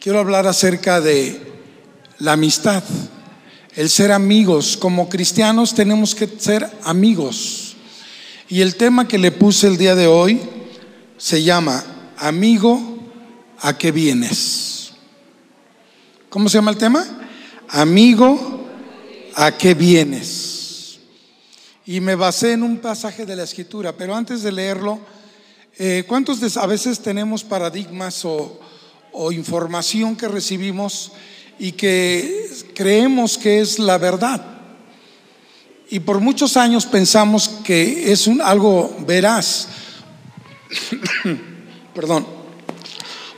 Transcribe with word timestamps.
quiero 0.00 0.20
hablar 0.20 0.46
acerca 0.46 1.00
de 1.00 1.40
la 2.18 2.32
amistad, 2.32 2.82
el 3.74 3.88
ser 3.88 4.12
amigos. 4.12 4.76
Como 4.76 5.08
cristianos 5.08 5.74
tenemos 5.74 6.14
que 6.14 6.28
ser 6.38 6.68
amigos. 6.84 7.76
Y 8.48 8.60
el 8.60 8.76
tema 8.76 9.06
que 9.06 9.18
le 9.18 9.32
puse 9.32 9.66
el 9.66 9.76
día 9.76 9.94
de 9.94 10.06
hoy 10.06 10.40
se 11.16 11.42
llama 11.42 11.84
Amigo, 12.16 12.98
¿a 13.60 13.76
qué 13.76 13.92
vienes? 13.92 14.92
¿Cómo 16.30 16.48
se 16.48 16.58
llama 16.58 16.70
el 16.70 16.78
tema? 16.78 17.04
Amigo, 17.68 18.66
¿a 19.34 19.56
qué 19.56 19.74
vienes? 19.74 20.98
Y 21.84 22.00
me 22.00 22.14
basé 22.14 22.52
en 22.52 22.62
un 22.62 22.78
pasaje 22.78 23.26
de 23.26 23.36
la 23.36 23.44
escritura, 23.44 23.96
pero 23.96 24.14
antes 24.14 24.42
de 24.42 24.52
leerlo, 24.52 25.00
eh, 25.78 26.04
¿cuántos 26.06 26.56
a 26.56 26.66
veces 26.66 27.00
tenemos 27.00 27.44
paradigmas 27.44 28.24
o, 28.24 28.60
o 29.20 29.32
información 29.32 30.14
que 30.14 30.28
recibimos 30.28 31.10
y 31.58 31.72
que 31.72 32.48
creemos 32.72 33.36
que 33.36 33.60
es 33.60 33.80
la 33.80 33.98
verdad? 33.98 34.40
Y 35.90 35.98
por 35.98 36.20
muchos 36.20 36.56
años 36.56 36.86
pensamos 36.86 37.48
que 37.64 38.12
es 38.12 38.28
un, 38.28 38.40
algo 38.40 38.96
veraz. 39.00 39.68
Perdón. 41.94 42.26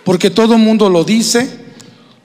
Porque 0.05 0.29
todo 0.29 0.55
el 0.55 0.61
mundo 0.61 0.91
lo 0.91 1.03
dice 1.03 1.49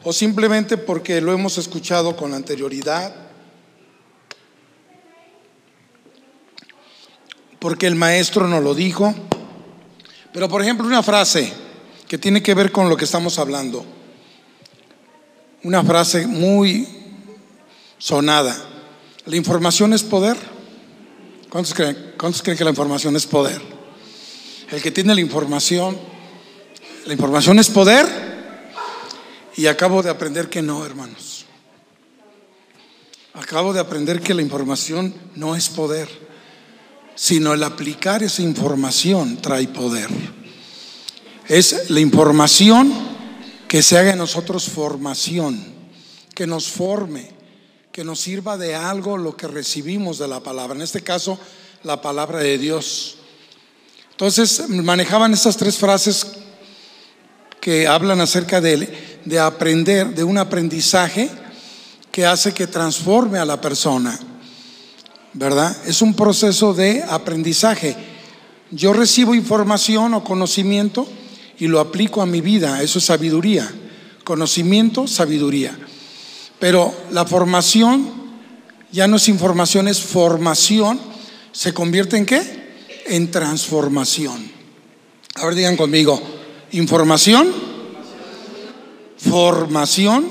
o 0.03 0.11
simplemente 0.11 0.75
porque 0.75 1.21
lo 1.21 1.31
hemos 1.31 1.57
escuchado 1.57 2.17
con 2.17 2.33
anterioridad. 2.33 3.15
Porque 7.59 7.87
el 7.87 7.95
maestro 7.95 8.49
nos 8.49 8.61
lo 8.61 8.75
dijo. 8.75 9.15
Pero 10.33 10.49
por 10.49 10.61
ejemplo, 10.61 10.85
una 10.85 11.01
frase 11.01 11.64
que 12.07 12.17
tiene 12.17 12.43
que 12.43 12.53
ver 12.53 12.71
con 12.71 12.89
lo 12.89 12.97
que 12.97 13.05
estamos 13.05 13.39
hablando. 13.39 13.85
Una 15.63 15.83
frase 15.83 16.27
muy 16.27 16.87
sonada. 17.97 18.55
¿La 19.25 19.35
información 19.35 19.93
es 19.93 20.03
poder? 20.03 20.37
¿Cuántos 21.49 21.73
creen, 21.73 22.13
¿Cuántos 22.17 22.43
creen 22.43 22.57
que 22.57 22.63
la 22.63 22.69
información 22.69 23.15
es 23.15 23.25
poder? 23.25 23.61
El 24.71 24.81
que 24.81 24.91
tiene 24.91 25.15
la 25.15 25.21
información, 25.21 25.97
¿la 27.05 27.13
información 27.13 27.59
es 27.59 27.69
poder? 27.69 28.05
Y 29.55 29.67
acabo 29.67 30.03
de 30.03 30.09
aprender 30.09 30.49
que 30.49 30.61
no, 30.61 30.85
hermanos. 30.85 31.45
Acabo 33.33 33.73
de 33.73 33.79
aprender 33.79 34.21
que 34.21 34.33
la 34.33 34.41
información 34.41 35.13
no 35.35 35.55
es 35.55 35.69
poder, 35.69 36.07
sino 37.15 37.53
el 37.53 37.63
aplicar 37.63 38.23
esa 38.23 38.41
información 38.41 39.37
trae 39.37 39.67
poder. 39.67 40.09
Es 41.47 41.91
la 41.91 41.99
información 41.99 42.91
que 43.67 43.83
se 43.83 43.99
haga 43.99 44.13
en 44.13 44.17
nosotros 44.17 44.67
formación, 44.67 45.63
que 46.33 46.47
nos 46.47 46.67
forme, 46.67 47.29
que 47.91 48.03
nos 48.03 48.19
sirva 48.19 48.57
de 48.57 48.73
algo 48.73 49.15
lo 49.15 49.37
que 49.37 49.47
recibimos 49.47 50.17
de 50.17 50.27
la 50.27 50.39
palabra. 50.39 50.75
En 50.75 50.81
este 50.81 51.01
caso, 51.01 51.37
la 51.83 52.01
palabra 52.01 52.39
de 52.39 52.57
Dios. 52.57 53.17
Entonces 54.09 54.67
manejaban 54.69 55.33
estas 55.33 55.55
tres 55.55 55.77
frases 55.77 56.25
que 57.61 57.87
hablan 57.87 58.21
acerca 58.21 58.59
de, 58.59 59.19
de 59.23 59.39
aprender, 59.39 60.15
de 60.15 60.23
un 60.23 60.39
aprendizaje 60.39 61.29
que 62.11 62.25
hace 62.25 62.55
que 62.55 62.65
transforme 62.65 63.37
a 63.37 63.45
la 63.45 63.61
persona. 63.61 64.19
¿Verdad? 65.33 65.77
Es 65.85 66.01
un 66.01 66.15
proceso 66.15 66.73
de 66.73 67.03
aprendizaje. 67.07 67.95
Yo 68.71 68.93
recibo 68.93 69.35
información 69.35 70.15
o 70.15 70.23
conocimiento 70.23 71.07
y 71.59 71.67
lo 71.67 71.79
aplico 71.79 72.21
a 72.21 72.25
mi 72.25 72.41
vida. 72.41 72.81
Eso 72.81 72.99
es 72.99 73.05
sabiduría. 73.05 73.71
Conocimiento, 74.23 75.07
sabiduría. 75.07 75.77
Pero 76.59 76.93
la 77.11 77.25
formación 77.25 78.09
ya 78.91 79.07
no 79.07 79.17
es 79.17 79.27
información, 79.27 79.87
es 79.87 80.01
formación. 80.01 80.99
¿Se 81.51 81.73
convierte 81.73 82.17
en 82.17 82.25
qué? 82.25 82.75
En 83.05 83.29
transformación. 83.31 84.51
Ahora 85.35 85.55
digan 85.55 85.75
conmigo, 85.75 86.21
información, 86.71 87.47
formación 89.17 90.27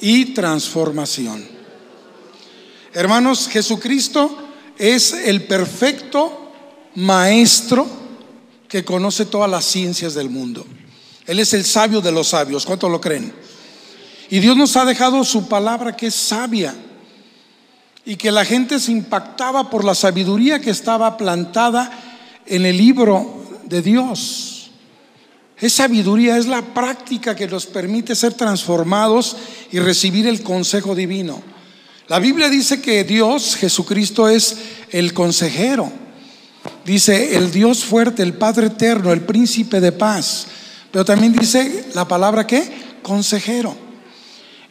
y 0.00 0.32
transformación. 0.32 1.46
Hermanos, 2.94 3.48
Jesucristo 3.48 4.36
es 4.78 5.12
el 5.12 5.42
perfecto 5.42 6.52
maestro 6.94 7.86
que 8.68 8.84
conoce 8.84 9.24
todas 9.24 9.50
las 9.50 9.64
ciencias 9.64 10.14
del 10.14 10.30
mundo. 10.30 10.66
Él 11.26 11.38
es 11.40 11.52
el 11.54 11.64
sabio 11.64 12.00
de 12.00 12.12
los 12.12 12.28
sabios. 12.28 12.64
¿Cuántos 12.64 12.90
lo 12.90 13.00
creen? 13.00 13.32
Y 14.30 14.40
Dios 14.40 14.56
nos 14.56 14.76
ha 14.76 14.84
dejado 14.84 15.24
su 15.24 15.48
palabra 15.48 15.96
que 15.96 16.08
es 16.08 16.14
sabia 16.14 16.74
y 18.04 18.16
que 18.16 18.30
la 18.30 18.44
gente 18.44 18.78
se 18.78 18.92
impactaba 18.92 19.70
por 19.70 19.84
la 19.84 19.94
sabiduría 19.94 20.60
que 20.60 20.70
estaba 20.70 21.16
plantada 21.16 21.90
en 22.46 22.66
el 22.66 22.76
libro 22.76 23.42
de 23.64 23.82
Dios. 23.82 24.70
Es 25.58 25.74
sabiduría, 25.74 26.38
es 26.38 26.46
la 26.46 26.62
práctica 26.62 27.34
que 27.34 27.48
nos 27.48 27.66
permite 27.66 28.14
ser 28.14 28.34
transformados 28.34 29.36
y 29.72 29.80
recibir 29.80 30.26
el 30.26 30.42
consejo 30.42 30.94
divino. 30.94 31.42
La 32.06 32.18
Biblia 32.18 32.48
dice 32.48 32.80
que 32.80 33.04
Dios, 33.04 33.56
Jesucristo, 33.56 34.28
es 34.28 34.56
el 34.90 35.12
consejero. 35.12 35.92
Dice 36.88 37.36
el 37.36 37.50
Dios 37.50 37.84
fuerte, 37.84 38.22
el 38.22 38.32
Padre 38.32 38.68
eterno, 38.68 39.12
el 39.12 39.20
príncipe 39.20 39.78
de 39.78 39.92
paz. 39.92 40.46
Pero 40.90 41.04
también 41.04 41.34
dice 41.34 41.84
la 41.94 42.08
palabra 42.08 42.46
que 42.46 42.96
consejero. 43.02 43.76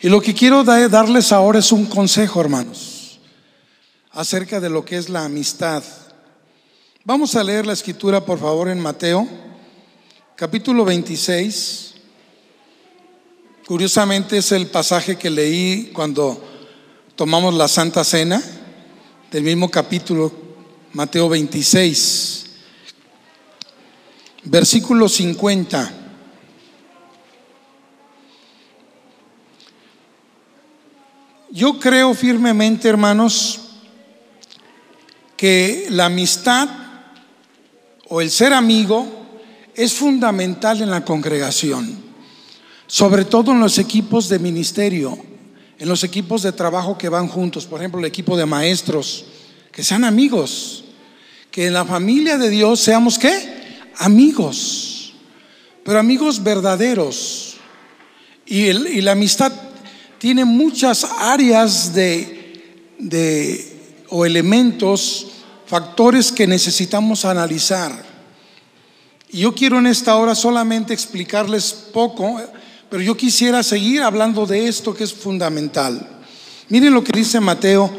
Y 0.02 0.10
lo 0.10 0.20
que 0.20 0.34
quiero 0.34 0.64
darles 0.64 1.32
ahora 1.32 1.60
es 1.60 1.72
un 1.72 1.86
consejo, 1.86 2.42
hermanos, 2.42 3.20
acerca 4.10 4.60
de 4.60 4.72
lo 4.72 4.84
que 4.84 4.98
es 4.98 5.10
la 5.10 5.26
amistad. 5.26 5.84
Vamos 7.04 7.36
a 7.36 7.44
leer 7.44 7.68
la 7.68 7.74
escritura, 7.74 8.26
por 8.26 8.40
favor, 8.40 8.68
en 8.70 8.80
Mateo, 8.80 9.28
capítulo 10.36 10.86
26. 10.86 11.94
Curiosamente 13.68 14.40
es 14.40 14.52
el 14.54 14.66
pasaje 14.66 15.18
que 15.18 15.30
leí 15.30 15.92
cuando 15.94 16.44
tomamos 17.16 17.54
la 17.54 17.68
Santa 17.68 18.04
Cena, 18.04 18.42
del 19.30 19.44
mismo 19.44 19.70
capítulo, 19.70 20.47
Mateo 20.98 21.30
26, 21.30 22.46
versículo 24.46 25.08
50. 25.08 25.94
Yo 31.52 31.78
creo 31.80 32.16
firmemente, 32.16 32.90
hermanos, 32.90 33.60
que 35.36 35.86
la 35.92 36.06
amistad 36.06 36.68
o 38.10 38.20
el 38.20 38.32
ser 38.32 38.54
amigo 38.54 39.08
es 39.76 39.94
fundamental 39.94 40.82
en 40.82 40.90
la 40.90 41.06
congregación, 41.06 41.96
sobre 42.88 43.24
todo 43.24 43.52
en 43.52 43.60
los 43.60 43.78
equipos 43.78 44.30
de 44.30 44.40
ministerio, 44.40 45.16
en 45.78 45.88
los 45.88 46.04
equipos 46.04 46.42
de 46.42 46.54
trabajo 46.54 46.98
que 46.98 47.08
van 47.08 47.28
juntos, 47.28 47.68
por 47.68 47.82
ejemplo, 47.82 48.00
el 48.00 48.08
equipo 48.08 48.36
de 48.36 48.48
maestros, 48.48 49.26
que 49.72 49.84
sean 49.84 50.04
amigos, 50.04 50.86
que 51.58 51.66
en 51.66 51.74
la 51.74 51.86
familia 51.86 52.38
de 52.38 52.52
Dios 52.52 52.82
seamos 52.82 53.18
qué? 53.18 53.34
Amigos, 53.98 55.14
pero 55.84 55.98
amigos 55.98 56.44
verdaderos. 56.44 57.56
Y, 58.46 58.68
el, 58.68 58.86
y 58.86 59.02
la 59.02 59.14
amistad 59.14 59.52
tiene 60.20 60.46
muchas 60.46 61.04
áreas 61.18 61.96
de, 61.96 62.94
de, 63.00 64.06
o 64.10 64.24
elementos, 64.24 65.30
factores 65.66 66.32
que 66.32 66.46
necesitamos 66.46 67.26
analizar. 67.26 68.06
Y 69.32 69.40
yo 69.40 69.56
quiero 69.56 69.80
en 69.80 69.88
esta 69.88 70.16
hora 70.16 70.36
solamente 70.36 70.94
explicarles 70.94 71.74
poco, 71.92 72.40
pero 72.88 73.02
yo 73.02 73.18
quisiera 73.18 73.64
seguir 73.64 74.04
hablando 74.04 74.46
de 74.46 74.68
esto 74.68 74.94
que 74.94 75.06
es 75.06 75.12
fundamental. 75.12 76.22
Miren 76.70 76.94
lo 76.94 77.04
que 77.04 77.18
dice 77.18 77.40
Mateo 77.40 77.90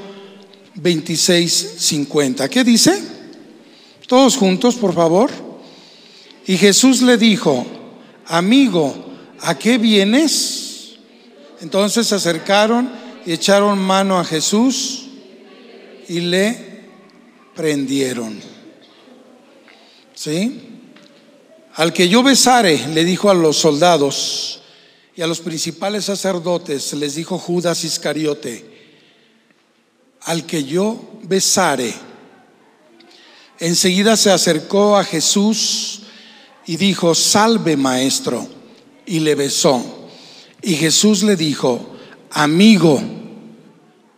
26, 0.77 1.75
50. 1.77 2.49
¿Qué 2.49 2.63
dice? 2.63 3.18
Todos 4.09 4.39
juntos, 4.39 4.75
por 4.77 4.95
favor. 4.95 5.31
Y 6.47 6.57
Jesús 6.57 7.03
le 7.03 7.19
dijo, 7.19 7.67
amigo, 8.27 8.95
¿a 9.43 9.57
qué 9.59 9.77
vienes? 9.77 10.95
Entonces 11.61 12.07
se 12.07 12.15
acercaron 12.15 12.91
y 13.27 13.33
echaron 13.33 13.79
mano 13.79 14.19
a 14.19 14.25
Jesús 14.25 15.09
y 16.09 16.21
le 16.21 16.87
prendieron. 17.55 18.41
¿Sí? 20.15 20.63
Al 21.75 21.93
que 21.93 22.09
yo 22.09 22.23
besare, 22.23 22.89
le 22.89 23.05
dijo 23.05 23.29
a 23.29 23.35
los 23.35 23.59
soldados 23.59 24.63
y 25.15 25.21
a 25.21 25.27
los 25.27 25.41
principales 25.41 26.07
sacerdotes, 26.07 26.95
les 26.95 27.15
dijo 27.15 27.39
Judas 27.39 27.85
Iscariote, 27.85 28.65
al 30.23 30.47
que 30.47 30.65
yo 30.65 30.99
besare. 31.25 32.08
Enseguida 33.61 34.17
se 34.17 34.31
acercó 34.31 34.97
a 34.97 35.05
Jesús 35.05 36.03
y 36.67 36.77
dijo, 36.77 37.15
salve 37.15 37.77
maestro, 37.77 38.47
y 39.05 39.21
le 39.21 39.35
besó. 39.35 40.11
Y 40.63 40.75
Jesús 40.75 41.23
le 41.23 41.35
dijo, 41.35 41.97
amigo, 42.31 43.01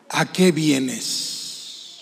¿a 0.08 0.30
qué 0.30 0.52
vienes? 0.52 2.00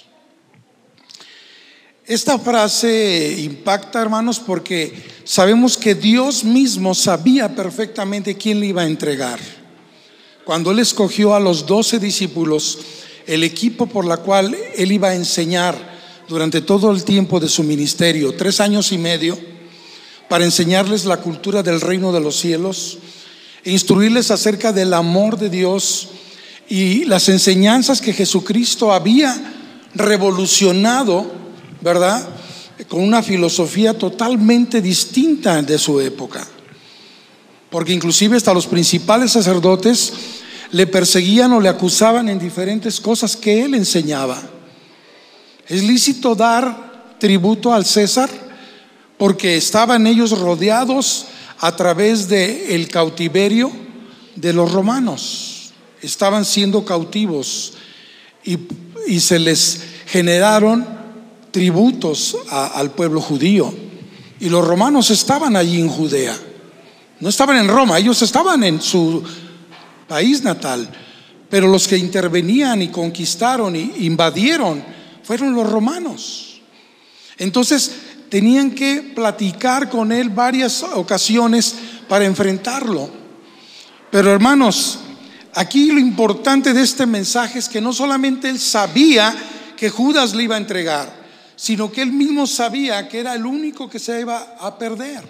Esta 2.07 2.39
frase 2.39 3.37
impacta, 3.41 4.01
hermanos, 4.01 4.41
porque 4.41 4.95
sabemos 5.25 5.77
que 5.77 5.95
Dios 5.95 6.43
mismo 6.43 6.95
sabía 6.95 7.55
perfectamente 7.55 8.35
quién 8.37 8.61
le 8.61 8.67
iba 8.69 8.83
a 8.83 8.87
entregar. 8.87 9.39
Cuando 10.47 10.71
Él 10.71 10.79
escogió 10.79 11.35
a 11.35 11.41
los 11.41 11.67
doce 11.67 11.99
discípulos, 11.99 12.79
el 13.27 13.45
equipo 13.45 13.87
por 13.87 14.07
la 14.07 14.17
cual 14.17 14.57
Él 14.75 14.93
iba 14.93 15.11
a 15.11 15.15
enseñar 15.15 15.98
durante 16.29 16.61
todo 16.61 16.91
el 16.91 17.05
tiempo 17.05 17.41
de 17.41 17.49
su 17.49 17.63
ministerio, 17.63 18.35
tres 18.35 18.61
años 18.61 18.93
y 18.93 18.99
medio, 18.99 19.39
para 20.29 20.45
enseñarles 20.45 21.07
la 21.07 21.17
cultura 21.19 21.63
del 21.63 21.81
reino 21.81 22.13
de 22.13 22.21
los 22.21 22.37
cielos, 22.37 22.99
e 23.65 23.73
instruirles 23.73 24.31
acerca 24.31 24.73
del 24.73 24.93
amor 24.95 25.39
de 25.39 25.49
Dios 25.49 26.09
y 26.69 27.05
las 27.05 27.29
enseñanzas 27.29 28.01
que 28.01 28.13
Jesucristo 28.13 28.93
había 28.93 29.55
revolucionado, 29.95 31.33
¿verdad? 31.81 32.29
Con 32.89 33.03
una 33.03 33.23
filosofía 33.23 33.97
totalmente 33.97 34.83
distinta 34.83 35.63
de 35.63 35.79
su 35.79 35.99
época. 35.99 36.47
Porque 37.71 37.93
inclusive 37.93 38.37
hasta 38.37 38.55
los 38.55 38.67
principales 38.67 39.33
sacerdotes 39.33 40.13
le 40.73 40.87
perseguían 40.87 41.53
o 41.53 41.61
le 41.61 41.71
acusaban 41.71 42.29
en 42.29 42.39
diferentes 42.39 43.01
cosas 43.01 43.35
que 43.35 43.65
él 43.65 43.75
enseñaba. 43.75 44.58
Es 45.69 45.83
lícito 45.83 46.35
dar 46.35 47.17
tributo 47.19 47.75
al 47.75 47.85
César 47.85 48.31
porque 49.19 49.57
estaban 49.57 50.07
ellos 50.07 50.39
rodeados 50.39 51.27
a 51.59 51.77
través 51.77 52.29
del 52.29 52.71
el 52.71 52.89
cautiverio 52.89 53.71
de 54.35 54.53
los 54.55 54.73
romanos. 54.73 55.73
Estaban 56.01 56.45
siendo 56.45 56.85
cautivos 56.85 57.75
y, 58.45 58.59
y 59.07 59.21
se 59.21 59.39
les 59.39 59.81
generaron 60.07 60.87
tributos 61.51 62.37
al 62.51 62.93
pueblo 62.93 63.21
judío. 63.21 63.75
Y 64.41 64.49
los 64.49 64.67
romanos 64.67 65.11
estaban 65.11 65.55
allí 65.57 65.81
en 65.81 65.89
Judea. 65.89 66.37
No 67.21 67.29
estaban 67.29 67.59
en 67.59 67.69
Roma, 67.69 67.99
ellos 67.99 68.23
estaban 68.23 68.63
en 68.65 68.81
su 68.81 69.23
país 70.07 70.43
natal. 70.43 70.89
Pero 71.51 71.67
los 71.67 71.89
que 71.89 71.99
intervenían 71.99 72.81
y 72.81 72.89
conquistaron 72.89 73.75
y 73.75 73.93
invadieron 74.01 74.98
fueron 75.29 75.55
los 75.55 75.71
romanos. 75.71 76.63
Entonces, 77.37 77.93
tenían 78.31 78.71
que 78.71 79.13
platicar 79.15 79.91
con 79.91 80.11
él 80.11 80.31
varias 80.31 80.83
ocasiones 80.83 81.75
para 82.09 82.25
enfrentarlo. 82.25 83.11
Pero 84.11 84.33
hermanos, 84.33 85.01
aquí 85.53 85.93
lo 85.93 86.01
importante 86.01 86.73
de 86.73 86.81
este 86.81 87.05
mensaje 87.05 87.59
es 87.59 87.69
que 87.69 87.79
no 87.79 87.93
solamente 87.93 88.49
él 88.49 88.59
sabía 88.59 89.37
que 89.77 89.91
Judas 89.91 90.35
le 90.35 90.45
iba 90.45 90.55
a 90.55 90.59
entregar, 90.59 91.15
sino 91.57 91.93
que 91.93 92.01
él 92.01 92.11
mismo 92.11 92.47
sabía 92.47 93.07
que 93.07 93.21
era 93.21 93.35
el 93.35 93.45
único 93.45 93.87
que 93.87 93.99
se 93.99 94.23
iba 94.23 94.57
a 94.59 94.79
perder. 94.79 95.25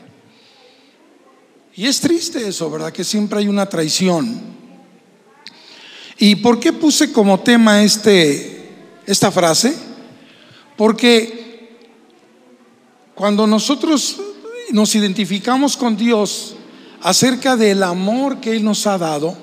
Y 1.74 1.86
es 1.86 2.00
triste 2.00 2.46
eso, 2.46 2.70
¿verdad? 2.70 2.92
Que 2.92 3.02
siempre 3.02 3.40
hay 3.40 3.48
una 3.48 3.66
traición. 3.66 4.40
¿Y 6.18 6.36
por 6.36 6.60
qué 6.60 6.72
puse 6.72 7.10
como 7.10 7.40
tema 7.40 7.82
este, 7.82 8.68
esta 9.04 9.32
frase? 9.32 9.87
Porque 10.78 11.76
cuando 13.16 13.48
nosotros 13.48 14.20
nos 14.70 14.94
identificamos 14.94 15.76
con 15.76 15.96
Dios 15.96 16.54
acerca 17.02 17.56
del 17.56 17.82
amor 17.82 18.38
que 18.38 18.52
Él 18.52 18.64
nos 18.64 18.86
ha 18.86 18.96
dado, 18.96 19.36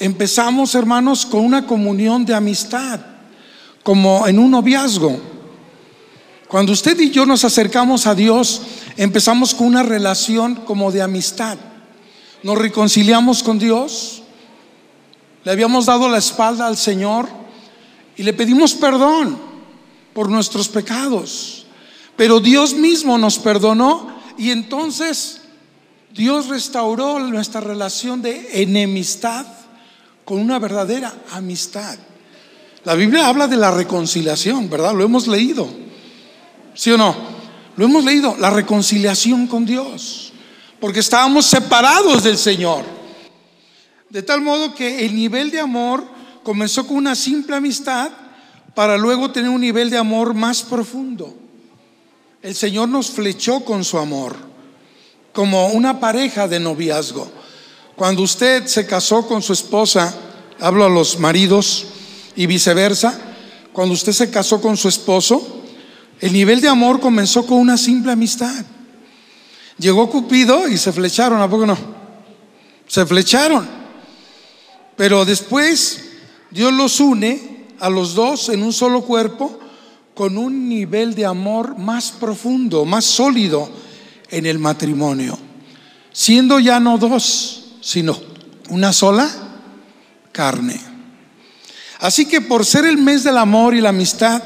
empezamos, 0.00 0.74
hermanos, 0.74 1.24
con 1.24 1.44
una 1.44 1.68
comunión 1.68 2.24
de 2.24 2.34
amistad, 2.34 2.98
como 3.84 4.26
en 4.26 4.40
un 4.40 4.50
noviazgo. 4.50 5.20
Cuando 6.48 6.72
usted 6.72 6.98
y 6.98 7.12
yo 7.12 7.24
nos 7.24 7.44
acercamos 7.44 8.08
a 8.08 8.16
Dios, 8.16 8.62
empezamos 8.96 9.54
con 9.54 9.68
una 9.68 9.84
relación 9.84 10.56
como 10.56 10.90
de 10.90 11.00
amistad. 11.00 11.58
Nos 12.42 12.58
reconciliamos 12.58 13.44
con 13.44 13.60
Dios, 13.60 14.24
le 15.44 15.52
habíamos 15.52 15.86
dado 15.86 16.08
la 16.08 16.18
espalda 16.18 16.66
al 16.66 16.76
Señor 16.76 17.28
y 18.16 18.24
le 18.24 18.32
pedimos 18.32 18.74
perdón 18.74 19.51
por 20.14 20.28
nuestros 20.28 20.68
pecados. 20.68 21.66
Pero 22.16 22.40
Dios 22.40 22.74
mismo 22.74 23.18
nos 23.18 23.38
perdonó 23.38 24.14
y 24.36 24.50
entonces 24.50 25.42
Dios 26.14 26.48
restauró 26.48 27.18
nuestra 27.20 27.60
relación 27.60 28.20
de 28.20 28.62
enemistad 28.62 29.46
con 30.24 30.38
una 30.38 30.58
verdadera 30.58 31.12
amistad. 31.32 31.98
La 32.84 32.94
Biblia 32.94 33.28
habla 33.28 33.46
de 33.46 33.56
la 33.56 33.70
reconciliación, 33.70 34.68
¿verdad? 34.68 34.94
Lo 34.94 35.04
hemos 35.04 35.26
leído. 35.26 35.68
¿Sí 36.74 36.90
o 36.90 36.98
no? 36.98 37.14
Lo 37.76 37.84
hemos 37.84 38.04
leído, 38.04 38.36
la 38.38 38.50
reconciliación 38.50 39.46
con 39.46 39.64
Dios. 39.64 40.32
Porque 40.80 41.00
estábamos 41.00 41.46
separados 41.46 42.24
del 42.24 42.36
Señor. 42.36 42.84
De 44.10 44.22
tal 44.22 44.42
modo 44.42 44.74
que 44.74 45.06
el 45.06 45.14
nivel 45.14 45.50
de 45.50 45.60
amor 45.60 46.04
comenzó 46.42 46.86
con 46.86 46.96
una 46.96 47.14
simple 47.14 47.56
amistad 47.56 48.10
para 48.74 48.96
luego 48.96 49.30
tener 49.30 49.50
un 49.50 49.60
nivel 49.60 49.90
de 49.90 49.98
amor 49.98 50.34
más 50.34 50.62
profundo. 50.62 51.34
El 52.42 52.54
Señor 52.54 52.88
nos 52.88 53.10
flechó 53.10 53.64
con 53.64 53.84
su 53.84 53.98
amor, 53.98 54.34
como 55.32 55.68
una 55.68 56.00
pareja 56.00 56.48
de 56.48 56.58
noviazgo. 56.58 57.30
Cuando 57.96 58.22
usted 58.22 58.66
se 58.66 58.86
casó 58.86 59.26
con 59.26 59.42
su 59.42 59.52
esposa, 59.52 60.14
hablo 60.58 60.84
a 60.84 60.88
los 60.88 61.18
maridos 61.18 61.86
y 62.34 62.46
viceversa, 62.46 63.18
cuando 63.72 63.94
usted 63.94 64.12
se 64.12 64.30
casó 64.30 64.60
con 64.60 64.76
su 64.76 64.88
esposo, 64.88 65.62
el 66.20 66.32
nivel 66.32 66.60
de 66.60 66.68
amor 66.68 67.00
comenzó 67.00 67.46
con 67.46 67.58
una 67.58 67.76
simple 67.76 68.12
amistad. 68.12 68.64
Llegó 69.78 70.10
Cupido 70.10 70.68
y 70.68 70.78
se 70.78 70.92
flecharon, 70.92 71.40
¿a 71.40 71.48
poco 71.48 71.66
no? 71.66 71.76
Se 72.86 73.04
flecharon. 73.06 73.68
Pero 74.96 75.24
después 75.24 76.04
Dios 76.50 76.72
los 76.72 77.00
une 77.00 77.51
a 77.80 77.90
los 77.90 78.14
dos 78.14 78.48
en 78.48 78.62
un 78.62 78.72
solo 78.72 79.02
cuerpo 79.02 79.58
con 80.14 80.36
un 80.36 80.68
nivel 80.68 81.14
de 81.14 81.24
amor 81.24 81.78
más 81.78 82.12
profundo, 82.12 82.84
más 82.84 83.04
sólido 83.04 83.68
en 84.30 84.46
el 84.46 84.58
matrimonio, 84.58 85.38
siendo 86.12 86.60
ya 86.60 86.80
no 86.80 86.98
dos, 86.98 87.74
sino 87.80 88.18
una 88.68 88.92
sola 88.92 89.28
carne. 90.32 90.80
Así 91.98 92.26
que 92.26 92.40
por 92.40 92.64
ser 92.66 92.84
el 92.84 92.98
mes 92.98 93.24
del 93.24 93.38
amor 93.38 93.74
y 93.74 93.80
la 93.80 93.90
amistad, 93.90 94.42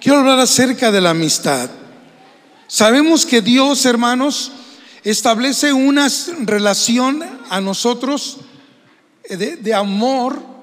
quiero 0.00 0.20
hablar 0.20 0.40
acerca 0.40 0.90
de 0.90 1.00
la 1.00 1.10
amistad. 1.10 1.70
Sabemos 2.66 3.26
que 3.26 3.42
Dios, 3.42 3.84
hermanos, 3.84 4.52
establece 5.04 5.72
una 5.72 6.08
relación 6.40 7.22
a 7.50 7.60
nosotros 7.60 8.38
de, 9.28 9.56
de 9.56 9.74
amor 9.74 10.53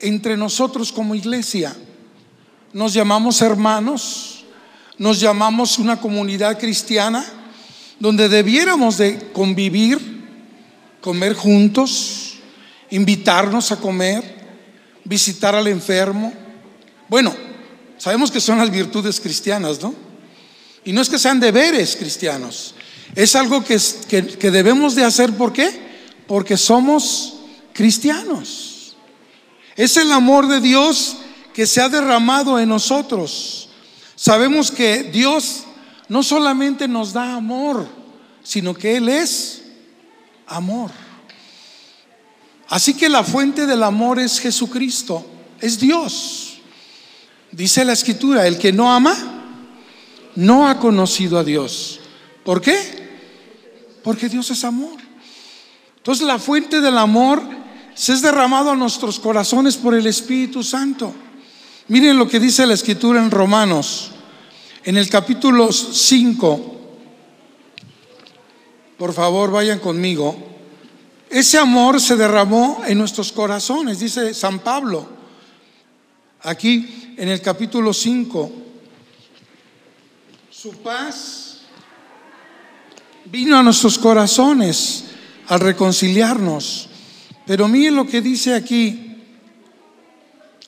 entre 0.00 0.36
nosotros 0.36 0.92
como 0.92 1.14
iglesia 1.14 1.76
nos 2.72 2.94
llamamos 2.94 3.42
hermanos, 3.42 4.44
nos 4.98 5.18
llamamos 5.18 5.78
una 5.78 6.00
comunidad 6.00 6.58
cristiana 6.58 7.24
donde 7.98 8.28
debiéramos 8.28 8.96
de 8.96 9.30
convivir, 9.32 9.98
comer 11.00 11.34
juntos, 11.34 12.34
invitarnos 12.90 13.72
a 13.72 13.76
comer, 13.76 14.22
visitar 15.04 15.54
al 15.54 15.66
enfermo. 15.66 16.32
Bueno, 17.08 17.34
sabemos 17.98 18.30
que 18.30 18.40
son 18.40 18.58
las 18.58 18.70
virtudes 18.70 19.20
cristianas, 19.20 19.80
¿no? 19.82 19.94
Y 20.84 20.92
no 20.92 21.02
es 21.02 21.08
que 21.08 21.18
sean 21.18 21.40
deberes 21.40 21.96
cristianos, 21.96 22.74
es 23.14 23.34
algo 23.34 23.64
que, 23.64 23.78
que 24.08 24.50
debemos 24.50 24.94
de 24.94 25.04
hacer, 25.04 25.32
¿por 25.36 25.52
qué? 25.52 25.68
Porque 26.26 26.56
somos 26.56 27.34
cristianos. 27.74 28.69
Es 29.80 29.96
el 29.96 30.12
amor 30.12 30.46
de 30.46 30.60
Dios 30.60 31.16
que 31.54 31.66
se 31.66 31.80
ha 31.80 31.88
derramado 31.88 32.60
en 32.60 32.68
nosotros. 32.68 33.70
Sabemos 34.14 34.70
que 34.70 35.04
Dios 35.04 35.62
no 36.06 36.22
solamente 36.22 36.86
nos 36.86 37.14
da 37.14 37.36
amor, 37.36 37.88
sino 38.42 38.74
que 38.74 38.98
Él 38.98 39.08
es 39.08 39.62
amor. 40.46 40.90
Así 42.68 42.92
que 42.92 43.08
la 43.08 43.24
fuente 43.24 43.64
del 43.64 43.82
amor 43.82 44.20
es 44.20 44.38
Jesucristo, 44.38 45.24
es 45.62 45.80
Dios. 45.80 46.58
Dice 47.50 47.82
la 47.82 47.94
escritura, 47.94 48.46
el 48.46 48.58
que 48.58 48.74
no 48.74 48.92
ama, 48.92 49.16
no 50.36 50.68
ha 50.68 50.78
conocido 50.78 51.38
a 51.38 51.42
Dios. 51.42 52.00
¿Por 52.44 52.60
qué? 52.60 52.76
Porque 54.04 54.28
Dios 54.28 54.50
es 54.50 54.62
amor. 54.62 55.00
Entonces 55.96 56.26
la 56.26 56.38
fuente 56.38 56.82
del 56.82 56.98
amor 56.98 57.59
se 57.94 58.12
es 58.12 58.22
derramado 58.22 58.70
a 58.70 58.76
nuestros 58.76 59.18
corazones 59.18 59.76
por 59.76 59.94
el 59.94 60.06
Espíritu 60.06 60.62
Santo. 60.62 61.12
Miren 61.88 62.16
lo 62.16 62.28
que 62.28 62.40
dice 62.40 62.66
la 62.66 62.74
escritura 62.74 63.22
en 63.22 63.30
Romanos, 63.30 64.12
en 64.84 64.96
el 64.96 65.08
capítulo 65.08 65.72
5. 65.72 66.76
Por 68.96 69.12
favor, 69.12 69.50
vayan 69.50 69.78
conmigo. 69.78 70.36
ese 71.30 71.58
amor 71.58 72.00
se 72.00 72.16
derramó 72.16 72.82
en 72.86 72.98
nuestros 72.98 73.32
corazones, 73.32 74.00
dice 74.00 74.34
San 74.34 74.58
Pablo, 74.60 75.06
aquí 76.42 77.14
en 77.16 77.28
el 77.28 77.40
capítulo 77.40 77.92
5. 77.92 78.52
Su 80.50 80.72
paz 80.82 81.60
vino 83.24 83.56
a 83.56 83.62
nuestros 83.62 83.98
corazones 83.98 85.04
al 85.48 85.60
reconciliarnos. 85.60 86.89
Pero 87.50 87.66
miren 87.66 87.96
lo 87.96 88.06
que 88.06 88.20
dice 88.20 88.54
aquí, 88.54 89.16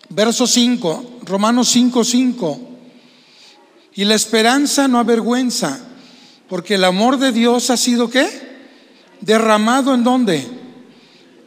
verso 0.08 0.48
5, 0.48 1.20
Romanos 1.22 1.68
5, 1.68 2.02
5. 2.02 2.60
Y 3.94 4.04
la 4.04 4.16
esperanza 4.16 4.88
no 4.88 4.98
avergüenza, 4.98 5.78
porque 6.48 6.74
el 6.74 6.82
amor 6.82 7.20
de 7.20 7.30
Dios 7.30 7.70
ha 7.70 7.76
sido 7.76 8.10
qué? 8.10 8.28
Derramado 9.20 9.94
en 9.94 10.02
dónde? 10.02 10.44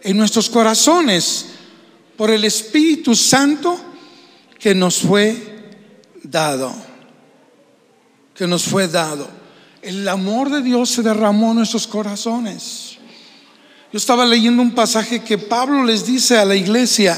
En 0.03 0.15
nuestros 0.15 0.49
corazones 0.49 1.47
por 2.15 2.31
el 2.31 2.45
Espíritu 2.45 3.13
Santo 3.13 3.77
que 4.57 4.73
nos 4.73 4.99
fue 4.99 5.35
dado. 6.23 6.73
Que 8.33 8.47
nos 8.47 8.63
fue 8.63 8.87
dado. 8.87 9.27
El 9.81 10.07
amor 10.07 10.49
de 10.49 10.61
Dios 10.61 10.91
se 10.91 11.03
derramó 11.03 11.49
en 11.49 11.57
nuestros 11.57 11.87
corazones. 11.87 12.94
Yo 13.95 13.97
estaba 13.97 14.25
leyendo 14.25 14.61
un 14.61 14.75
pasaje 14.75 15.23
que 15.23 15.37
Pablo 15.37 15.85
les 15.85 16.05
dice 16.05 16.37
a 16.37 16.43
la 16.43 16.53
iglesia 16.53 17.17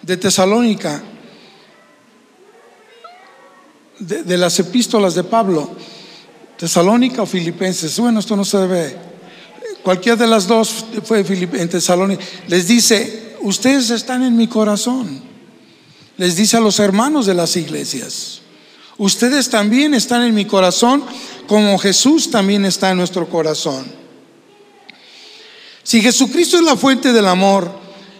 de 0.00 0.16
Tesalónica 0.16 1.02
de, 3.98 4.38
las 4.38 4.58
epístolas 4.58 5.14
de 5.14 5.22
Pablo, 5.22 5.70
Tesalónica 6.56 7.20
o 7.20 7.26
Filipenses. 7.26 7.98
Bueno, 7.98 8.20
esto 8.20 8.34
no 8.36 8.44
se 8.46 8.56
debe. 8.56 8.96
Cualquiera 9.82 10.16
de 10.16 10.26
las 10.26 10.46
dos 10.46 10.86
fue 11.04 11.20
en 11.20 11.68
Tesalónica. 11.68 12.24
Les 12.48 12.66
dice, 12.66 13.36
ustedes 13.42 13.90
están 13.90 14.22
en 14.22 14.34
mi 14.34 14.46
corazón. 14.46 15.20
Les 16.16 16.36
dice 16.36 16.56
a 16.56 16.60
los 16.60 16.80
hermanos 16.80 17.26
de 17.26 17.34
las 17.34 17.54
iglesias, 17.54 18.40
ustedes 18.96 19.50
también 19.50 19.92
están 19.92 20.22
en 20.22 20.34
mi 20.34 20.46
corazón 20.46 21.04
como 21.46 21.76
Jesús 21.76 22.30
también 22.30 22.64
está 22.64 22.92
en 22.92 22.96
nuestro 22.96 23.28
corazón. 23.28 24.05
Si 25.86 26.02
Jesucristo 26.02 26.56
es 26.56 26.64
la 26.64 26.76
fuente 26.76 27.12
del 27.12 27.28
amor 27.28 27.70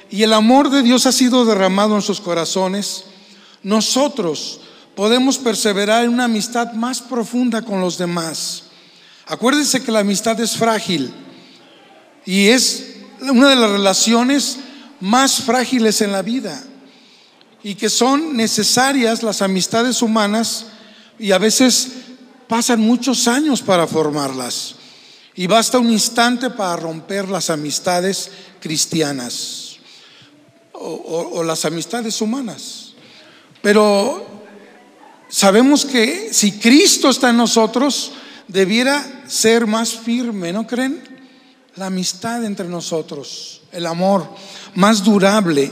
y 0.09 0.23
el 0.23 0.33
amor 0.35 0.71
de 0.71 0.85
Dios 0.85 1.05
ha 1.05 1.11
sido 1.11 1.45
derramado 1.45 1.97
en 1.97 2.01
sus 2.01 2.21
corazones, 2.21 3.07
nosotros 3.65 4.61
podemos 4.95 5.37
perseverar 5.37 6.05
en 6.05 6.11
una 6.11 6.27
amistad 6.27 6.75
más 6.75 7.01
profunda 7.01 7.63
con 7.63 7.81
los 7.81 7.99
demás. 7.99 8.67
Acuérdense 9.27 9.83
que 9.83 9.91
la 9.91 9.99
amistad 9.99 10.39
es 10.41 10.57
frágil 10.57 11.13
y 12.25 12.47
es 12.51 12.99
una 13.21 13.49
de 13.49 13.57
las 13.57 13.71
relaciones 13.73 14.59
más 15.01 15.41
frágiles 15.41 16.01
en 16.03 16.13
la 16.13 16.23
vida 16.23 16.63
y 17.65 17.75
que 17.75 17.91
son 17.91 18.37
necesarias 18.37 19.25
las 19.25 19.43
amistades 19.43 20.03
humanas 20.03 20.67
y 21.19 21.33
a 21.33 21.39
veces 21.39 21.89
pasan 22.47 22.79
muchos 22.81 23.27
años 23.27 23.61
para 23.61 23.89
formarlas 23.89 24.76
y 25.37 25.47
basta 25.47 25.79
un 25.79 25.91
instante 25.91 26.49
para 26.49 26.77
romper 26.77 27.29
las 27.29 27.51
amistades 27.51 28.31
cristianas 28.59 29.77
o, 30.73 31.43
las 31.45 31.65
amistades 31.67 32.21
humanas. 32.23 32.93
Pero 33.61 34.27
sabemos 35.29 35.85
que 35.85 36.33
si 36.33 36.53
Cristo 36.53 37.11
está 37.11 37.31
en 37.31 37.37
nosotros, 37.37 38.13
debiera 38.49 39.25
ser 39.27 39.67
más 39.67 39.93
firme, 39.93 40.53
¿no 40.53 40.67
creen? 40.67 41.03
La 41.77 41.87
amistad 41.87 42.43
entre 42.45 42.69
nosotros, 42.69 43.61
el 43.73 43.85
amor 43.85 44.27
más 44.75 45.05
durable, 45.05 45.71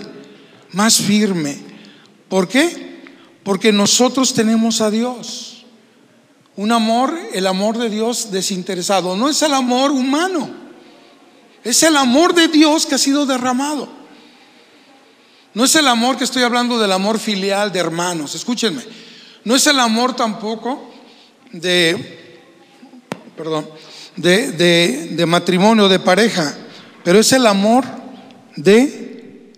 más 0.72 0.98
firme. 0.98 1.56
¿Por 2.28 2.48
qué? 2.48 3.02
Porque 3.42 3.72
nosotros 3.72 4.34
tenemos 4.34 4.82
a 4.82 4.90
Dios. 4.90 5.53
Un 6.56 6.70
amor, 6.70 7.16
el 7.32 7.46
amor 7.46 7.78
de 7.78 7.90
Dios 7.90 8.30
desinteresado. 8.30 9.16
No 9.16 9.28
es 9.28 9.42
el 9.42 9.54
amor 9.54 9.90
humano, 9.90 10.50
es 11.64 11.82
el 11.82 11.96
amor 11.96 12.34
de 12.34 12.48
Dios 12.48 12.86
que 12.86 12.94
ha 12.94 12.98
sido 12.98 13.26
derramado. 13.26 13.88
No 15.52 15.64
es 15.64 15.74
el 15.76 15.86
amor 15.86 16.16
que 16.16 16.24
estoy 16.24 16.42
hablando 16.42 16.78
del 16.78 16.92
amor 16.92 17.18
filial 17.18 17.72
de 17.72 17.78
hermanos. 17.78 18.34
Escúchenme. 18.34 18.82
No 19.44 19.54
es 19.54 19.66
el 19.66 19.78
amor 19.78 20.16
tampoco 20.16 20.90
de, 21.52 22.40
perdón, 23.36 23.68
de, 24.16 24.52
de 24.52 25.26
matrimonio, 25.26 25.88
de 25.88 26.00
pareja, 26.00 26.56
pero 27.04 27.20
es 27.20 27.32
el 27.32 27.46
amor 27.46 27.84
de 28.56 29.52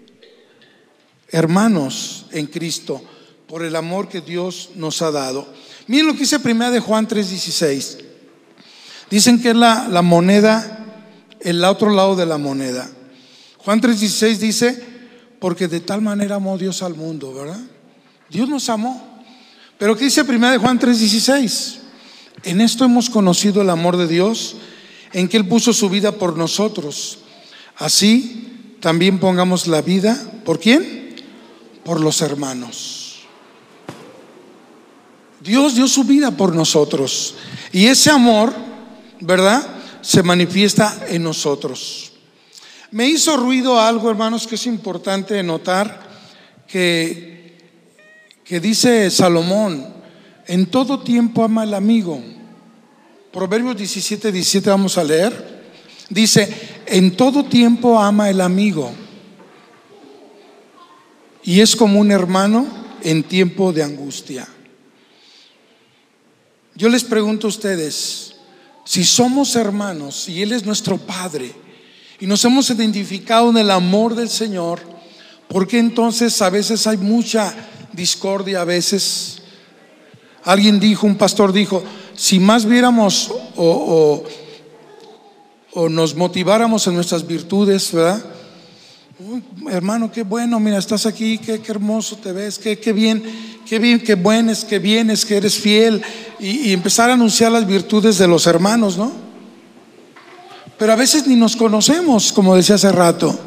hermanos 1.28 2.26
en 2.32 2.46
Cristo, 2.46 3.02
por 3.46 3.64
el 3.64 3.76
amor 3.76 4.08
que 4.08 4.20
Dios 4.20 4.70
nos 4.74 5.02
ha 5.02 5.10
dado. 5.10 5.46
Miren 5.86 6.06
lo 6.06 6.12
que 6.14 6.20
dice 6.20 6.40
primera 6.40 6.70
de 6.70 6.80
Juan 6.80 7.06
3:16. 7.06 7.98
Dicen 9.10 9.40
que 9.40 9.50
es 9.50 9.56
la, 9.56 9.88
la 9.88 10.02
moneda, 10.02 10.84
el 11.40 11.62
otro 11.64 11.90
lado 11.90 12.16
de 12.16 12.26
la 12.26 12.38
moneda. 12.38 12.90
Juan 13.58 13.80
3:16 13.80 14.38
dice, 14.38 14.84
porque 15.38 15.68
de 15.68 15.80
tal 15.80 16.02
manera 16.02 16.36
amó 16.36 16.58
Dios 16.58 16.82
al 16.82 16.94
mundo, 16.94 17.32
¿verdad? 17.32 17.60
Dios 18.30 18.48
nos 18.48 18.68
amó. 18.68 19.22
Pero 19.78 19.96
¿qué 19.96 20.04
dice 20.04 20.22
1 20.22 20.50
de 20.50 20.58
Juan 20.58 20.78
3:16? 20.78 21.78
En 22.42 22.60
esto 22.60 22.84
hemos 22.84 23.10
conocido 23.10 23.62
el 23.62 23.70
amor 23.70 23.96
de 23.96 24.06
Dios, 24.06 24.56
en 25.12 25.28
que 25.28 25.36
Él 25.36 25.46
puso 25.46 25.72
su 25.72 25.88
vida 25.88 26.12
por 26.12 26.36
nosotros. 26.36 27.18
Así 27.76 28.76
también 28.80 29.18
pongamos 29.18 29.66
la 29.66 29.82
vida, 29.82 30.20
¿por 30.44 30.60
quién? 30.60 31.14
Por 31.84 32.00
los 32.00 32.22
hermanos. 32.22 33.05
Dios 35.46 35.74
dio 35.74 35.86
su 35.88 36.04
vida 36.04 36.30
por 36.30 36.54
nosotros. 36.54 37.34
Y 37.72 37.86
ese 37.86 38.10
amor, 38.10 38.52
¿verdad? 39.20 39.66
Se 40.02 40.22
manifiesta 40.22 41.06
en 41.08 41.22
nosotros. 41.22 42.12
Me 42.90 43.08
hizo 43.08 43.36
ruido 43.36 43.80
algo, 43.80 44.10
hermanos, 44.10 44.46
que 44.46 44.56
es 44.56 44.66
importante 44.66 45.42
notar, 45.42 46.06
que 46.66 47.36
que 48.46 48.60
dice 48.60 49.10
Salomón, 49.10 49.84
en 50.46 50.66
todo 50.66 51.00
tiempo 51.00 51.42
ama 51.42 51.62
al 51.62 51.74
amigo. 51.74 52.22
Proverbios 53.32 53.76
17, 53.76 54.30
17 54.30 54.70
vamos 54.70 54.96
a 54.96 55.04
leer. 55.04 55.64
Dice, 56.08 56.48
en 56.86 57.16
todo 57.16 57.44
tiempo 57.44 57.98
ama 57.98 58.30
el 58.30 58.40
amigo. 58.40 58.92
Y 61.42 61.60
es 61.60 61.74
como 61.74 61.98
un 61.98 62.12
hermano 62.12 62.66
en 63.02 63.24
tiempo 63.24 63.72
de 63.72 63.82
angustia. 63.82 64.46
Yo 66.76 66.88
les 66.88 67.04
pregunto 67.04 67.46
a 67.46 67.50
ustedes, 67.50 68.34
si 68.84 69.04
somos 69.04 69.56
hermanos 69.56 70.28
y 70.28 70.42
Él 70.42 70.52
es 70.52 70.64
nuestro 70.64 70.98
Padre 70.98 71.52
y 72.20 72.26
nos 72.26 72.44
hemos 72.44 72.70
identificado 72.70 73.50
en 73.50 73.56
el 73.56 73.70
amor 73.70 74.14
del 74.14 74.28
Señor, 74.28 74.80
¿por 75.48 75.66
qué 75.66 75.78
entonces 75.78 76.40
a 76.42 76.50
veces 76.50 76.86
hay 76.86 76.98
mucha 76.98 77.54
discordia 77.96 78.60
a 78.60 78.64
veces. 78.64 79.38
Alguien 80.44 80.78
dijo, 80.78 81.06
un 81.06 81.16
pastor 81.16 81.52
dijo, 81.52 81.82
si 82.14 82.38
más 82.38 82.66
viéramos 82.66 83.32
o, 83.56 84.22
o, 85.72 85.88
nos 85.88 86.14
motiváramos 86.14 86.86
en 86.86 86.94
nuestras 86.94 87.26
virtudes, 87.26 87.92
¿verdad? 87.92 88.24
hermano, 89.70 90.12
qué 90.12 90.22
bueno, 90.22 90.60
mira, 90.60 90.78
estás 90.78 91.06
aquí, 91.06 91.38
qué, 91.38 91.60
hermoso 91.68 92.16
te 92.16 92.32
ves, 92.32 92.58
qué, 92.58 92.78
qué, 92.78 92.92
bien, 92.92 93.22
qué 93.66 93.78
bien, 93.78 94.00
qué 94.00 94.14
buenas, 94.14 94.64
qué 94.64 94.78
vienes, 94.78 95.24
que 95.24 95.36
eres 95.36 95.58
fiel, 95.58 96.02
y, 96.38 96.68
y 96.68 96.72
empezar 96.72 97.10
a 97.10 97.14
anunciar 97.14 97.52
las 97.52 97.66
virtudes 97.66 98.16
de 98.18 98.28
los 98.28 98.46
hermanos, 98.46 98.96
¿no? 98.96 99.12
Pero 100.78 100.92
a 100.92 100.96
veces 100.96 101.26
ni 101.26 101.36
nos 101.36 101.56
conocemos, 101.56 102.32
como 102.32 102.54
decía 102.54 102.76
hace 102.76 102.92
rato. 102.92 103.38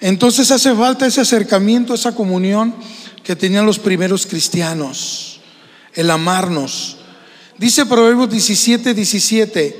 Entonces 0.00 0.50
hace 0.50 0.74
falta 0.74 1.06
ese 1.06 1.20
acercamiento, 1.20 1.92
esa 1.92 2.14
comunión 2.14 2.74
que 3.22 3.36
tenían 3.36 3.66
los 3.66 3.78
primeros 3.78 4.26
cristianos, 4.26 5.40
el 5.94 6.10
amarnos. 6.10 6.96
Dice 7.58 7.84
Proverbios 7.84 8.30
17, 8.30 8.94
17, 8.94 9.76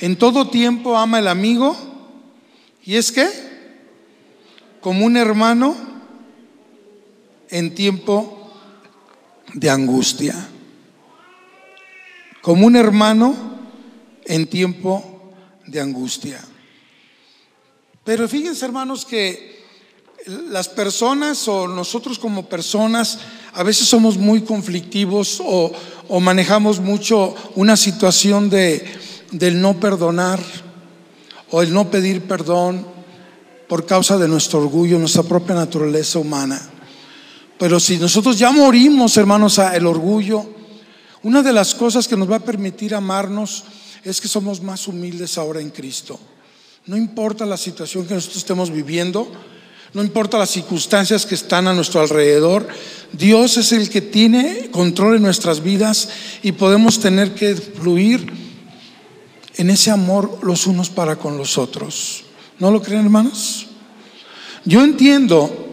en 0.00 0.16
todo 0.16 0.48
tiempo 0.48 0.96
ama 0.96 1.18
el 1.18 1.28
amigo, 1.28 1.76
y 2.84 2.96
es 2.96 3.12
que, 3.12 3.28
como 4.80 5.04
un 5.04 5.16
hermano 5.18 5.76
en 7.50 7.74
tiempo 7.74 8.37
de 9.54 9.70
angustia, 9.70 10.34
como 12.42 12.66
un 12.66 12.76
hermano 12.76 13.34
en 14.24 14.46
tiempo 14.46 15.32
de 15.66 15.80
angustia. 15.80 16.40
Pero 18.04 18.28
fíjense 18.28 18.64
hermanos 18.64 19.04
que 19.04 19.58
las 20.50 20.68
personas 20.68 21.46
o 21.48 21.68
nosotros 21.68 22.18
como 22.18 22.48
personas 22.48 23.18
a 23.54 23.62
veces 23.62 23.88
somos 23.88 24.16
muy 24.16 24.42
conflictivos 24.42 25.42
o, 25.44 25.72
manejamos 26.20 26.80
mucho 26.80 27.34
una 27.54 27.76
situación 27.76 28.48
de, 28.48 28.84
del 29.30 29.60
no 29.60 29.78
perdonar 29.78 30.40
o 31.50 31.60
el 31.60 31.72
no 31.72 31.90
pedir 31.90 32.22
perdón 32.22 32.86
por 33.68 33.84
causa 33.84 34.16
de 34.16 34.28
nuestro 34.28 34.60
orgullo, 34.60 34.98
nuestra 34.98 35.22
propia 35.22 35.54
naturaleza 35.54 36.18
humana. 36.18 36.60
Pero 37.58 37.80
si 37.80 37.96
nosotros 37.96 38.38
ya 38.38 38.52
morimos, 38.52 39.16
hermanos, 39.16 39.58
a 39.58 39.76
el 39.76 39.86
orgullo, 39.86 40.46
una 41.22 41.42
de 41.42 41.52
las 41.52 41.74
cosas 41.74 42.06
que 42.06 42.16
nos 42.16 42.30
va 42.30 42.36
a 42.36 42.44
permitir 42.44 42.94
amarnos 42.94 43.64
es 44.04 44.20
que 44.20 44.28
somos 44.28 44.62
más 44.62 44.86
humildes 44.86 45.36
ahora 45.36 45.60
en 45.60 45.70
Cristo. 45.70 46.18
No 46.86 46.96
importa 46.96 47.44
la 47.44 47.56
situación 47.56 48.06
que 48.06 48.14
nosotros 48.14 48.38
estemos 48.38 48.70
viviendo, 48.70 49.30
no 49.92 50.02
importa 50.02 50.38
las 50.38 50.50
circunstancias 50.50 51.26
que 51.26 51.34
están 51.34 51.66
a 51.66 51.72
nuestro 51.72 52.00
alrededor, 52.00 52.68
Dios 53.12 53.56
es 53.56 53.72
el 53.72 53.90
que 53.90 54.02
tiene 54.02 54.70
control 54.70 55.16
en 55.16 55.22
nuestras 55.22 55.62
vidas 55.62 56.08
y 56.42 56.52
podemos 56.52 57.00
tener 57.00 57.34
que 57.34 57.56
fluir 57.56 58.32
en 59.56 59.70
ese 59.70 59.90
amor 59.90 60.38
los 60.42 60.66
unos 60.66 60.90
para 60.90 61.16
con 61.16 61.36
los 61.36 61.58
otros. 61.58 62.24
¿No 62.58 62.70
lo 62.70 62.80
creen, 62.80 63.04
hermanos? 63.04 63.66
Yo 64.64 64.82
entiendo 64.82 65.67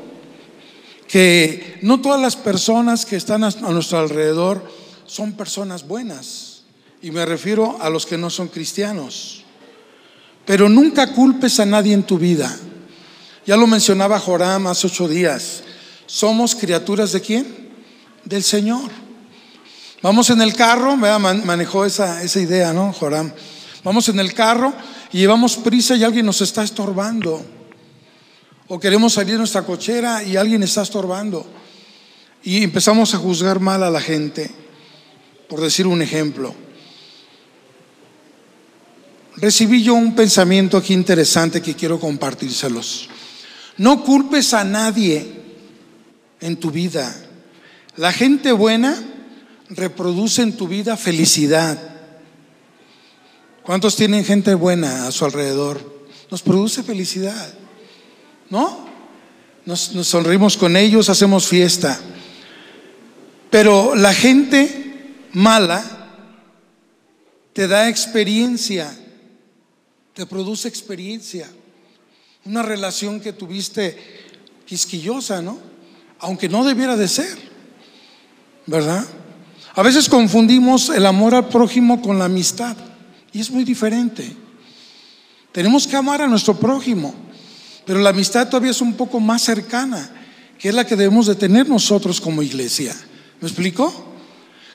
que 1.07 1.79
no 1.81 2.01
todas 2.01 2.21
las 2.21 2.35
personas 2.35 3.05
que 3.05 3.15
están 3.15 3.43
a 3.43 3.51
nuestro 3.51 3.99
alrededor 3.99 4.69
son 5.05 5.33
personas 5.33 5.87
buenas, 5.87 6.63
y 7.01 7.11
me 7.11 7.25
refiero 7.25 7.77
a 7.79 7.89
los 7.89 8.05
que 8.05 8.17
no 8.17 8.29
son 8.29 8.47
cristianos. 8.47 9.43
Pero 10.45 10.69
nunca 10.69 11.13
culpes 11.13 11.59
a 11.59 11.65
nadie 11.65 11.93
en 11.93 12.03
tu 12.03 12.17
vida. 12.17 12.55
Ya 13.45 13.57
lo 13.57 13.67
mencionaba 13.67 14.19
Joram 14.19 14.67
hace 14.67 14.87
ocho 14.87 15.07
días. 15.07 15.63
Somos 16.07 16.55
criaturas 16.55 17.11
de 17.11 17.21
quién? 17.21 17.69
Del 18.23 18.43
Señor. 18.43 18.89
Vamos 20.01 20.29
en 20.29 20.41
el 20.41 20.55
carro, 20.55 20.95
manejó 20.95 21.85
esa, 21.85 22.23
esa 22.23 22.39
idea, 22.39 22.73
¿no, 22.73 22.93
Joram? 22.93 23.31
Vamos 23.83 24.09
en 24.09 24.19
el 24.19 24.33
carro 24.33 24.73
y 25.11 25.19
llevamos 25.19 25.57
prisa 25.57 25.95
y 25.95 26.03
alguien 26.03 26.25
nos 26.25 26.41
está 26.41 26.63
estorbando. 26.63 27.45
O 28.67 28.79
queremos 28.79 29.13
salir 29.13 29.33
de 29.33 29.39
nuestra 29.39 29.63
cochera 29.63 30.23
y 30.23 30.37
alguien 30.37 30.63
está 30.63 30.81
estorbando. 30.81 31.45
Y 32.43 32.63
empezamos 32.63 33.13
a 33.13 33.17
juzgar 33.17 33.59
mal 33.59 33.83
a 33.83 33.89
la 33.89 34.01
gente, 34.01 34.49
por 35.47 35.61
decir 35.61 35.85
un 35.87 36.01
ejemplo. 36.01 36.53
Recibí 39.37 39.83
yo 39.83 39.93
un 39.93 40.15
pensamiento 40.15 40.77
aquí 40.77 40.93
interesante 40.93 41.61
que 41.61 41.75
quiero 41.75 41.99
compartírselos. 41.99 43.09
No 43.77 44.03
culpes 44.03 44.53
a 44.53 44.63
nadie 44.63 45.27
en 46.39 46.57
tu 46.57 46.71
vida. 46.71 47.13
La 47.97 48.13
gente 48.13 48.51
buena 48.51 48.97
reproduce 49.69 50.41
en 50.41 50.55
tu 50.55 50.67
vida 50.67 50.95
felicidad. 50.95 51.77
¿Cuántos 53.63 53.95
tienen 53.95 54.23
gente 54.23 54.53
buena 54.53 55.07
a 55.07 55.11
su 55.11 55.25
alrededor? 55.25 56.05
Nos 56.31 56.41
produce 56.41 56.83
felicidad. 56.83 57.64
¿No? 58.49 58.85
Nos, 59.65 59.79
sonrimos 59.79 60.57
con 60.57 60.77
ellos, 60.77 61.09
hacemos 61.09 61.47
fiesta. 61.47 61.99
Pero 63.49 63.95
la 63.95 64.13
gente 64.13 65.25
mala 65.33 65.83
te 67.53 67.67
da 67.67 67.89
experiencia, 67.89 68.93
te 70.13 70.25
produce 70.25 70.67
experiencia. 70.67 71.49
Una 72.43 72.61
relación 72.61 73.19
que 73.19 73.33
tuviste 73.33 73.97
quisquillosa, 74.65 75.41
¿no? 75.41 75.57
Aunque 76.19 76.49
no 76.49 76.63
debiera 76.63 76.95
de 76.95 77.07
ser, 77.07 77.37
¿verdad? 78.65 79.05
A 79.73 79.81
veces 79.81 80.07
confundimos 80.07 80.89
el 80.89 81.05
amor 81.05 81.35
al 81.35 81.49
prójimo 81.49 82.01
con 82.01 82.19
la 82.19 82.25
amistad 82.25 82.77
y 83.33 83.41
es 83.41 83.51
muy 83.51 83.63
diferente. 83.63 84.35
Tenemos 85.51 85.87
que 85.87 85.95
amar 85.95 86.21
a 86.21 86.27
nuestro 86.27 86.55
prójimo, 86.57 87.13
pero 87.85 87.99
la 87.99 88.09
amistad 88.09 88.47
todavía 88.47 88.71
es 88.71 88.81
un 88.81 88.93
poco 88.93 89.19
más 89.19 89.43
cercana, 89.43 90.09
que 90.57 90.69
es 90.69 90.75
la 90.75 90.85
que 90.85 90.95
debemos 90.95 91.27
de 91.27 91.35
tener 91.35 91.69
nosotros 91.69 92.19
como 92.19 92.41
iglesia. 92.41 92.95
¿Me 93.41 93.47
explico? 93.47 94.13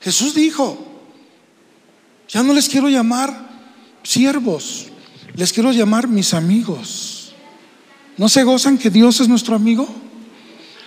Jesús 0.01 0.33
dijo, 0.33 0.77
ya 2.29 2.43
no 2.43 2.53
les 2.53 2.69
quiero 2.69 2.89
llamar 2.89 3.49
siervos, 4.03 4.87
les 5.35 5.51
quiero 5.51 5.71
llamar 5.71 6.07
mis 6.07 6.33
amigos. 6.33 7.33
¿No 8.17 8.29
se 8.29 8.43
gozan 8.43 8.77
que 8.77 8.89
Dios 8.89 9.19
es 9.19 9.27
nuestro 9.27 9.55
amigo? 9.55 9.87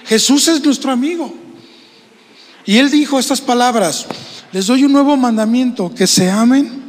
Jesús 0.06 0.48
es 0.48 0.64
nuestro 0.64 0.90
amigo. 0.90 1.34
Y 2.66 2.78
él 2.78 2.90
dijo 2.90 3.18
estas 3.18 3.40
palabras, 3.40 4.06
les 4.52 4.66
doy 4.66 4.84
un 4.84 4.92
nuevo 4.92 5.16
mandamiento, 5.16 5.94
que 5.94 6.06
se 6.06 6.30
amen 6.30 6.84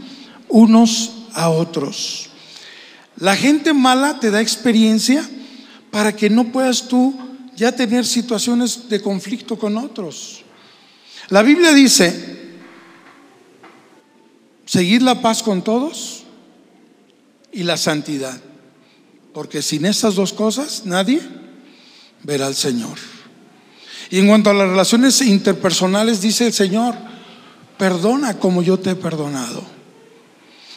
unos 0.47 1.11
a 1.33 1.49
otros. 1.49 2.29
La 3.17 3.35
gente 3.35 3.73
mala 3.73 4.19
te 4.19 4.31
da 4.31 4.41
experiencia 4.41 5.27
para 5.91 6.15
que 6.15 6.29
no 6.29 6.51
puedas 6.51 6.87
tú 6.87 7.17
ya 7.55 7.71
tener 7.71 8.05
situaciones 8.05 8.89
de 8.89 9.01
conflicto 9.01 9.57
con 9.57 9.77
otros. 9.77 10.43
La 11.29 11.41
Biblia 11.41 11.73
dice, 11.73 12.53
seguir 14.65 15.01
la 15.01 15.21
paz 15.21 15.41
con 15.41 15.63
todos 15.63 16.23
y 17.51 17.63
la 17.63 17.77
santidad, 17.77 18.37
porque 19.33 19.61
sin 19.61 19.85
estas 19.85 20.15
dos 20.15 20.33
cosas 20.33 20.83
nadie 20.85 21.21
verá 22.23 22.47
al 22.47 22.55
Señor. 22.55 22.97
Y 24.09 24.19
en 24.19 24.27
cuanto 24.27 24.49
a 24.49 24.53
las 24.53 24.69
relaciones 24.69 25.21
interpersonales, 25.21 26.21
dice 26.21 26.45
el 26.47 26.53
Señor, 26.53 26.95
perdona 27.77 28.37
como 28.37 28.61
yo 28.61 28.77
te 28.77 28.91
he 28.91 28.95
perdonado. 28.95 29.63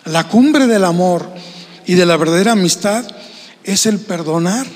La 0.05 0.29
cumbre 0.29 0.66
del 0.66 0.85
amor 0.85 1.29
y 1.88 1.94
de 1.94 2.05
la 2.05 2.18
verdadera 2.18 2.53
amistad 2.53 3.09
es 3.64 3.87
el 3.87 3.98
perdonar 3.98 4.66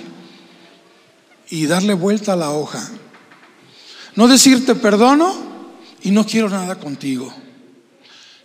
y 1.50 1.66
darle 1.66 1.92
vuelta 1.92 2.32
a 2.32 2.36
la 2.36 2.52
hoja. 2.52 2.90
No 4.16 4.26
decirte 4.26 4.74
perdono 4.74 5.36
y 6.02 6.10
no 6.10 6.24
quiero 6.24 6.48
nada 6.48 6.76
contigo. 6.76 7.30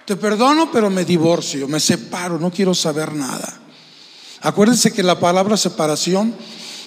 Te 0.06 0.18
perdono, 0.18 0.70
pero 0.70 0.90
me 0.90 1.06
divorcio, 1.06 1.70
me 1.70 1.80
separo, 1.80 2.38
no 2.40 2.52
quiero 2.52 2.76
saber 2.76 3.14
nada. 3.14 3.58
Acuérdense 4.42 4.92
que 4.92 5.02
la 5.02 5.18
palabra 5.18 5.56
separación 5.56 6.36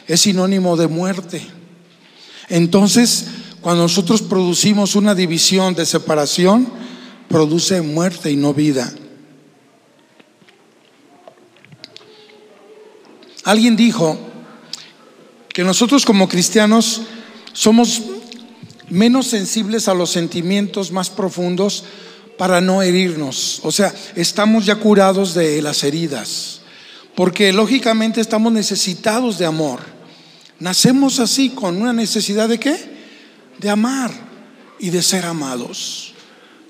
es 0.07 0.21
sinónimo 0.21 0.77
de 0.77 0.87
muerte. 0.87 1.47
Entonces, 2.51 3.25
cuando 3.63 3.85
nosotros 3.85 4.21
producimos 4.21 4.97
una 4.97 5.15
división 5.15 5.75
de 5.75 5.87
separación, 5.87 6.71
produce 7.27 7.81
muerte 7.81 8.31
y 8.31 8.37
no 8.37 8.53
vida. 8.53 8.93
Alguien 13.45 13.77
dijo 13.77 14.19
que 15.49 15.65
nosotros 15.65 16.05
como 16.05 16.29
cristianos 16.29 17.03
somos 17.53 18.03
menos 18.89 19.29
sensibles 19.29 19.89
a 19.89 19.95
los 19.95 20.11
sentimientos 20.11 20.93
más 20.93 21.11
profundos 21.11 21.85
para 22.37 22.61
no 22.61 22.83
herirnos. 22.83 23.61
O 23.63 23.73
sea, 23.73 23.95
estamos 24.17 24.67
ya 24.67 24.77
curados 24.77 25.35
de 25.35 25.63
las 25.63 25.85
heridas, 25.85 26.61
porque 27.15 27.53
lógicamente 27.53 28.21
estamos 28.21 28.53
necesitados 28.53 29.39
de 29.39 29.47
amor. 29.47 29.81
Nacemos 30.59 31.21
así 31.21 31.51
con 31.51 31.81
una 31.81 31.93
necesidad 31.93 32.49
de 32.49 32.59
qué? 32.59 32.77
De 33.59 33.71
amar 33.71 34.11
y 34.79 34.91
de 34.91 35.03
ser 35.03 35.25
amados, 35.25 36.15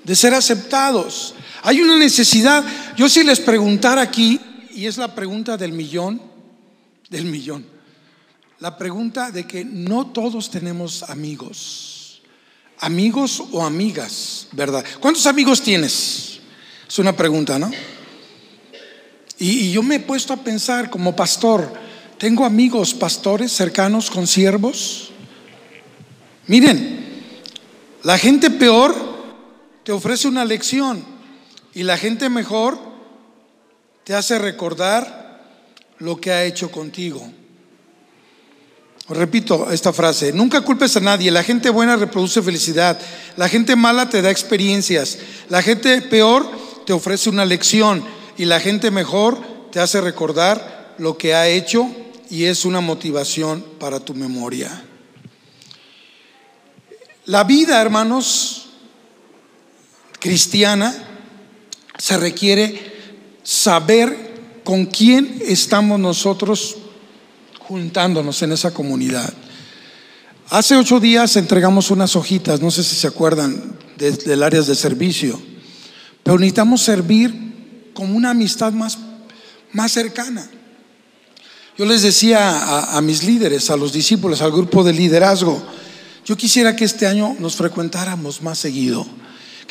de 0.03 0.15
ser 0.15 0.33
aceptados. 0.33 1.35
Hay 1.63 1.81
una 1.81 1.97
necesidad, 1.97 2.63
yo 2.97 3.09
si 3.09 3.23
les 3.23 3.39
preguntara 3.39 4.01
aquí, 4.01 4.39
y 4.73 4.85
es 4.85 4.97
la 4.97 5.13
pregunta 5.13 5.57
del 5.57 5.73
millón, 5.73 6.30
del 7.11 7.25
millón. 7.25 7.65
La 8.59 8.77
pregunta 8.77 9.29
de 9.29 9.45
que 9.45 9.63
no 9.65 10.07
todos 10.07 10.49
tenemos 10.49 11.03
amigos. 11.03 12.21
Amigos 12.79 13.43
o 13.51 13.63
amigas, 13.63 14.47
¿verdad? 14.53 14.83
¿Cuántos 14.99 15.27
amigos 15.27 15.61
tienes? 15.61 16.39
Es 16.87 16.97
una 16.97 17.15
pregunta, 17.15 17.59
¿no? 17.59 17.69
Y, 19.37 19.71
yo 19.71 19.83
me 19.83 19.95
he 19.95 19.99
puesto 19.99 20.33
a 20.33 20.37
pensar 20.37 20.89
como 20.89 21.15
pastor, 21.15 21.71
¿tengo 22.17 22.45
amigos 22.45 22.93
pastores 22.93 23.51
cercanos 23.51 24.09
con 24.09 24.25
siervos? 24.25 25.11
Miren, 26.47 27.23
la 28.03 28.17
gente 28.17 28.49
peor 28.49 28.95
te 29.83 29.91
ofrece 29.91 30.27
una 30.27 30.45
lección 30.45 31.03
y 31.73 31.83
la 31.83 31.97
gente 31.97 32.29
mejor 32.29 32.79
te 34.03 34.13
hace 34.13 34.37
recordar 34.39 35.20
lo 36.01 36.19
que 36.19 36.31
ha 36.31 36.43
hecho 36.43 36.69
contigo. 36.69 37.31
Repito 39.07 39.69
esta 39.71 39.91
frase, 39.91 40.31
nunca 40.31 40.61
culpes 40.61 40.95
a 40.97 40.99
nadie, 40.99 41.31
la 41.31 41.43
gente 41.43 41.69
buena 41.69 41.95
reproduce 41.95 42.41
felicidad, 42.41 42.99
la 43.35 43.49
gente 43.49 43.75
mala 43.75 44.09
te 44.09 44.21
da 44.21 44.31
experiencias, 44.31 45.17
la 45.49 45.61
gente 45.61 46.01
peor 46.01 46.49
te 46.85 46.93
ofrece 46.93 47.29
una 47.29 47.45
lección 47.45 48.03
y 48.37 48.45
la 48.45 48.59
gente 48.59 48.89
mejor 48.89 49.69
te 49.71 49.79
hace 49.79 50.01
recordar 50.01 50.95
lo 50.97 51.17
que 51.17 51.35
ha 51.35 51.47
hecho 51.47 51.89
y 52.29 52.45
es 52.45 52.63
una 52.65 52.79
motivación 52.79 53.65
para 53.79 53.99
tu 53.99 54.13
memoria. 54.13 54.83
La 57.25 57.43
vida, 57.43 57.81
hermanos, 57.81 58.69
cristiana, 60.19 60.95
se 61.97 62.17
requiere 62.17 62.93
saber 63.43 64.30
con 64.71 64.85
quién 64.85 65.41
estamos 65.45 65.99
nosotros 65.99 66.77
juntándonos 67.59 68.41
en 68.41 68.53
esa 68.53 68.71
comunidad. 68.73 69.33
Hace 70.49 70.77
ocho 70.77 71.01
días 71.01 71.35
entregamos 71.35 71.91
unas 71.91 72.15
hojitas, 72.15 72.61
no 72.61 72.71
sé 72.71 72.81
si 72.85 72.95
se 72.95 73.05
acuerdan, 73.05 73.77
del 73.97 74.41
área 74.41 74.61
de 74.61 74.73
servicio, 74.73 75.37
pero 76.23 76.39
necesitamos 76.39 76.81
servir 76.83 77.91
como 77.93 78.15
una 78.15 78.29
amistad 78.29 78.71
más, 78.71 78.97
más 79.73 79.91
cercana. 79.91 80.49
Yo 81.77 81.83
les 81.83 82.03
decía 82.03 82.39
a, 82.39 82.97
a 82.97 83.01
mis 83.01 83.23
líderes, 83.23 83.69
a 83.71 83.75
los 83.75 83.91
discípulos, 83.91 84.41
al 84.41 84.53
grupo 84.53 84.85
de 84.85 84.93
liderazgo, 84.93 85.61
yo 86.25 86.37
quisiera 86.37 86.77
que 86.77 86.85
este 86.85 87.07
año 87.07 87.35
nos 87.39 87.57
frecuentáramos 87.57 88.41
más 88.41 88.59
seguido 88.59 89.05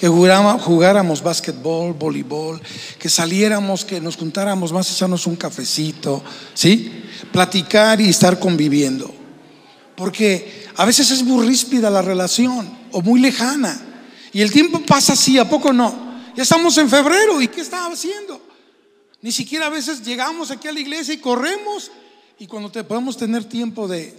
que 0.01 0.09
jugáramos 0.09 1.23
básquetbol, 1.23 1.93
voleibol, 1.93 2.59
que 2.99 3.11
saliéramos, 3.11 3.85
que 3.85 4.01
nos 4.01 4.17
juntáramos 4.17 4.73
más, 4.73 4.91
echarnos 4.91 5.27
un 5.27 5.37
cafecito, 5.37 6.25
¿sí? 6.55 7.05
Platicar 7.31 8.01
y 8.01 8.09
estar 8.09 8.39
conviviendo. 8.41 9.13
Porque 9.95 10.65
a 10.77 10.87
veces 10.87 11.11
es 11.11 11.23
muy 11.23 11.47
ríspida 11.47 11.91
la 11.91 12.01
relación 12.01 12.79
o 12.93 13.03
muy 13.03 13.21
lejana. 13.21 13.79
Y 14.33 14.41
el 14.41 14.51
tiempo 14.51 14.81
pasa 14.81 15.13
así, 15.13 15.39
¿a 15.39 15.47
poco 15.47 15.71
no? 15.71 15.95
Ya 16.35 16.45
estamos 16.45 16.79
en 16.79 16.89
febrero 16.89 17.43
y 17.43 17.49
¿qué 17.49 17.61
estaba 17.61 17.93
haciendo? 17.93 18.41
Ni 19.21 19.33
siquiera 19.33 19.67
a 19.67 19.71
veces 19.71 20.03
llegamos 20.03 20.51
aquí 20.51 20.67
a 20.67 20.73
la 20.73 20.81
iglesia 20.81 21.13
y 21.13 21.19
corremos 21.19 21.91
y 22.39 22.47
cuando 22.47 22.71
te 22.71 22.85
podemos 22.85 23.19
tener 23.19 23.45
tiempo 23.45 23.87
de, 23.87 24.17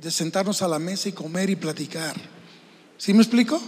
de 0.00 0.10
sentarnos 0.12 0.62
a 0.62 0.68
la 0.68 0.78
mesa 0.78 1.08
y 1.08 1.12
comer 1.12 1.50
y 1.50 1.56
platicar. 1.56 2.14
¿Sí 2.98 3.12
me 3.12 3.22
explico? 3.22 3.60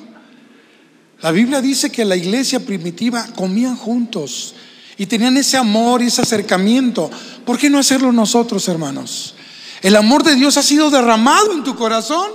La 1.23 1.31
Biblia 1.31 1.61
dice 1.63 1.91
que 1.91 2.05
la 2.05 2.17
iglesia 2.17 2.61
primitiva 2.61 3.27
comían 3.35 3.77
juntos 3.77 4.55
y 4.99 5.07
tenían 5.07 5.37
ese 5.37 5.57
amor 5.57 6.03
y 6.03 6.07
ese 6.07 6.23
acercamiento. 6.23 7.11
¿Por 7.45 7.59
qué 7.59 7.71
no 7.71 7.79
hacerlo 7.79 8.13
nosotros, 8.13 8.69
hermanos? 8.69 9.35
El 9.83 9.97
amor 9.97 10.23
de 10.23 10.35
Dios 10.35 10.57
ha 10.57 10.63
sido 10.63 10.91
derramado 10.91 11.53
en 11.53 11.65
tu 11.65 11.75
corazón 11.75 12.31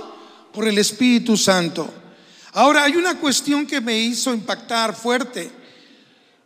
por 0.52 0.66
el 0.66 0.78
Espíritu 0.78 1.36
Santo. 1.36 1.92
Ahora, 2.54 2.84
hay 2.84 2.96
una 2.96 3.18
cuestión 3.18 3.66
que 3.66 3.80
me 3.80 3.98
hizo 3.98 4.34
impactar 4.34 4.94
fuerte. 4.94 5.50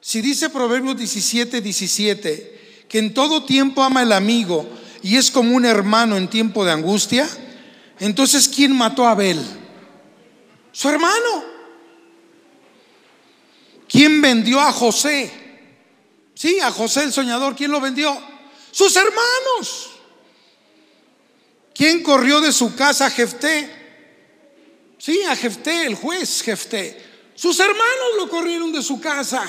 Si 0.00 0.20
dice 0.20 0.50
Proverbios 0.50 0.96
17, 0.96 1.60
17, 1.60 2.84
que 2.88 2.98
en 2.98 3.14
todo 3.14 3.44
tiempo 3.44 3.82
ama 3.82 4.02
el 4.02 4.12
amigo 4.12 4.68
y 5.02 5.16
es 5.16 5.30
como 5.30 5.56
un 5.56 5.64
hermano 5.64 6.16
en 6.16 6.28
tiempo 6.28 6.64
de 6.64 6.72
angustia, 6.72 7.28
entonces 7.98 8.46
¿quién 8.46 8.76
mató 8.76 9.06
a 9.06 9.12
Abel? 9.12 9.40
Su 10.70 10.88
hermano. 10.88 11.55
¿Quién 13.88 14.20
vendió 14.20 14.60
a 14.60 14.72
José? 14.72 15.30
Sí, 16.34 16.58
a 16.60 16.70
José 16.70 17.04
el 17.04 17.12
soñador. 17.12 17.54
¿Quién 17.56 17.70
lo 17.70 17.80
vendió? 17.80 18.16
Sus 18.70 18.94
hermanos. 18.96 19.90
¿Quién 21.74 22.02
corrió 22.02 22.40
de 22.40 22.52
su 22.52 22.74
casa 22.74 23.06
a 23.06 23.10
Jefté? 23.10 23.70
Sí, 24.98 25.22
a 25.22 25.36
Jefté, 25.36 25.86
el 25.86 25.94
juez 25.94 26.42
Jefté. 26.42 27.04
Sus 27.34 27.60
hermanos 27.60 28.16
lo 28.16 28.28
corrieron 28.28 28.72
de 28.72 28.82
su 28.82 29.00
casa. 29.00 29.44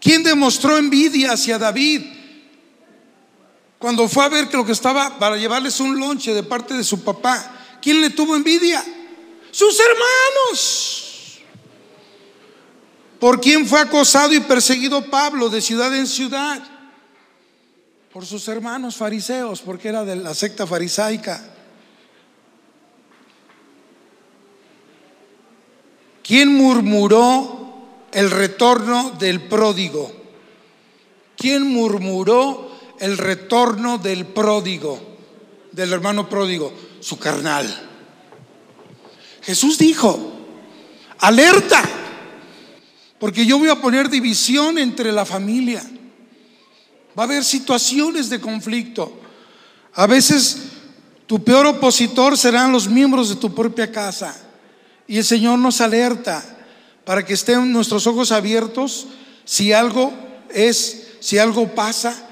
¿Quién 0.00 0.22
demostró 0.22 0.76
envidia 0.76 1.32
hacia 1.32 1.58
David? 1.58 2.02
Cuando 3.78 4.08
fue 4.08 4.24
a 4.24 4.28
ver 4.28 4.48
que 4.48 4.56
lo 4.56 4.66
que 4.66 4.72
estaba 4.72 5.18
para 5.18 5.36
llevarles 5.36 5.80
un 5.80 5.98
lonche 5.98 6.34
de 6.34 6.42
parte 6.42 6.74
de 6.74 6.84
su 6.84 7.02
papá, 7.02 7.78
¿quién 7.80 8.00
le 8.00 8.10
tuvo 8.10 8.36
envidia? 8.36 8.84
Sus 9.50 9.78
hermanos. 9.80 11.07
¿Por 13.20 13.40
quién 13.40 13.66
fue 13.66 13.80
acosado 13.80 14.32
y 14.32 14.40
perseguido 14.40 15.04
Pablo 15.10 15.48
de 15.48 15.60
ciudad 15.60 15.94
en 15.96 16.06
ciudad? 16.06 16.62
Por 18.12 18.24
sus 18.24 18.46
hermanos 18.48 18.96
fariseos, 18.96 19.60
porque 19.60 19.88
era 19.88 20.04
de 20.04 20.16
la 20.16 20.34
secta 20.34 20.66
farisaica. 20.66 21.42
¿Quién 26.22 26.54
murmuró 26.54 28.06
el 28.12 28.30
retorno 28.30 29.10
del 29.18 29.48
pródigo? 29.48 30.12
¿Quién 31.36 31.66
murmuró 31.66 32.70
el 33.00 33.18
retorno 33.18 33.98
del 33.98 34.26
pródigo, 34.26 35.00
del 35.72 35.92
hermano 35.92 36.28
pródigo? 36.28 36.72
Su 37.00 37.18
carnal. 37.18 37.66
Jesús 39.42 39.78
dijo, 39.78 40.18
alerta, 41.20 41.82
porque 43.18 43.44
yo 43.44 43.58
voy 43.58 43.68
a 43.68 43.80
poner 43.80 44.08
división 44.08 44.78
entre 44.78 45.12
la 45.12 45.24
familia. 45.24 45.82
Va 47.18 47.24
a 47.24 47.26
haber 47.26 47.44
situaciones 47.44 48.30
de 48.30 48.40
conflicto. 48.40 49.20
A 49.94 50.06
veces 50.06 50.58
tu 51.26 51.42
peor 51.42 51.66
opositor 51.66 52.38
serán 52.38 52.72
los 52.72 52.88
miembros 52.88 53.28
de 53.28 53.36
tu 53.36 53.54
propia 53.54 53.90
casa. 53.90 54.36
Y 55.06 55.18
el 55.18 55.24
Señor 55.24 55.58
nos 55.58 55.80
alerta 55.80 56.44
para 57.04 57.24
que 57.24 57.34
estén 57.34 57.72
nuestros 57.72 58.06
ojos 58.06 58.30
abiertos 58.30 59.08
si 59.44 59.72
algo 59.72 60.12
es, 60.50 61.08
si 61.20 61.38
algo 61.38 61.74
pasa 61.74 62.28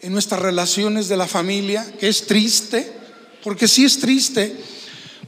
en 0.00 0.12
nuestras 0.12 0.40
relaciones 0.40 1.08
de 1.08 1.16
la 1.16 1.26
familia, 1.26 1.90
que 1.98 2.08
es 2.08 2.26
triste, 2.26 2.92
porque 3.42 3.66
sí 3.66 3.84
es 3.84 3.98
triste. 3.98 4.54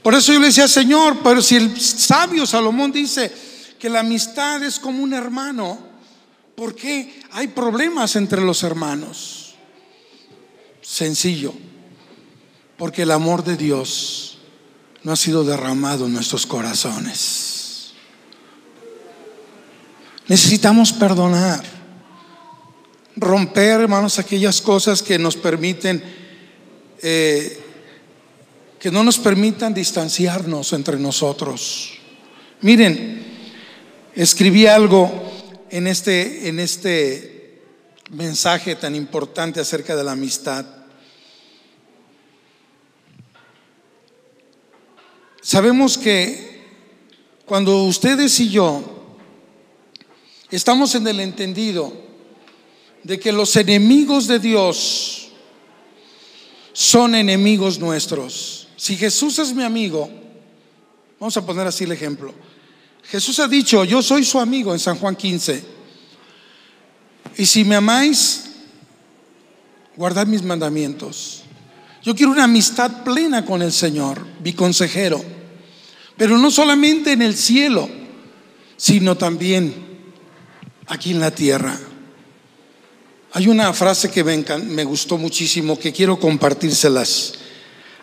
Por 0.02 0.14
eso 0.14 0.32
yo 0.32 0.40
le 0.40 0.46
decía, 0.46 0.68
Señor, 0.68 1.18
pero 1.24 1.42
si 1.42 1.56
el 1.56 1.78
sabio 1.80 2.46
Salomón 2.46 2.92
dice, 2.92 3.32
que 3.80 3.88
la 3.88 4.00
amistad 4.00 4.62
es 4.62 4.78
como 4.78 5.02
un 5.02 5.14
hermano, 5.14 5.78
porque 6.54 7.22
hay 7.32 7.48
problemas 7.48 8.14
entre 8.14 8.42
los 8.42 8.62
hermanos. 8.62 9.54
Sencillo, 10.82 11.54
porque 12.76 13.02
el 13.02 13.10
amor 13.10 13.42
de 13.42 13.56
Dios 13.56 14.38
no 15.02 15.12
ha 15.12 15.16
sido 15.16 15.44
derramado 15.44 16.06
en 16.06 16.12
nuestros 16.12 16.46
corazones. 16.46 17.92
Necesitamos 20.28 20.92
perdonar, 20.92 21.64
romper, 23.16 23.80
hermanos, 23.80 24.18
aquellas 24.18 24.60
cosas 24.60 25.02
que 25.02 25.18
nos 25.18 25.36
permiten, 25.36 26.04
eh, 27.02 27.60
que 28.78 28.90
no 28.90 29.02
nos 29.02 29.18
permitan 29.18 29.72
distanciarnos 29.72 30.72
entre 30.74 30.98
nosotros. 30.98 31.94
Miren, 32.60 33.29
escribí 34.14 34.66
algo 34.66 35.10
en 35.70 35.86
este, 35.86 36.48
en 36.48 36.60
este 36.60 37.62
mensaje 38.10 38.76
tan 38.76 38.94
importante 38.94 39.60
acerca 39.60 39.94
de 39.96 40.04
la 40.04 40.12
amistad. 40.12 40.66
Sabemos 45.42 45.96
que 45.96 46.60
cuando 47.46 47.84
ustedes 47.84 48.38
y 48.40 48.50
yo 48.50 48.82
estamos 50.50 50.94
en 50.94 51.06
el 51.06 51.20
entendido 51.20 51.92
de 53.02 53.18
que 53.18 53.32
los 53.32 53.56
enemigos 53.56 54.26
de 54.26 54.38
Dios 54.38 55.30
son 56.72 57.14
enemigos 57.14 57.78
nuestros. 57.78 58.68
Si 58.76 58.96
Jesús 58.96 59.38
es 59.38 59.54
mi 59.54 59.62
amigo, 59.62 60.10
vamos 61.18 61.36
a 61.36 61.44
poner 61.44 61.66
así 61.66 61.84
el 61.84 61.92
ejemplo. 61.92 62.34
Jesús 63.10 63.40
ha 63.40 63.48
dicho, 63.48 63.84
yo 63.84 64.02
soy 64.02 64.24
su 64.24 64.38
amigo 64.38 64.72
en 64.72 64.78
San 64.78 64.96
Juan 64.96 65.16
15. 65.16 65.64
Y 67.36 67.44
si 67.44 67.64
me 67.64 67.74
amáis, 67.74 68.44
guardad 69.96 70.26
mis 70.26 70.44
mandamientos. 70.44 71.42
Yo 72.02 72.14
quiero 72.14 72.30
una 72.30 72.44
amistad 72.44 73.02
plena 73.02 73.44
con 73.44 73.62
el 73.62 73.72
Señor, 73.72 74.24
mi 74.44 74.52
consejero. 74.52 75.22
Pero 76.16 76.38
no 76.38 76.52
solamente 76.52 77.12
en 77.12 77.22
el 77.22 77.36
cielo, 77.36 77.88
sino 78.76 79.16
también 79.16 79.74
aquí 80.86 81.10
en 81.10 81.20
la 81.20 81.32
tierra. 81.32 81.78
Hay 83.32 83.48
una 83.48 83.72
frase 83.72 84.10
que 84.10 84.22
me, 84.22 84.84
gustó 84.84 85.18
muchísimo 85.18 85.78
que 85.78 85.92
quiero 85.92 86.18
compartírselas 86.18 87.32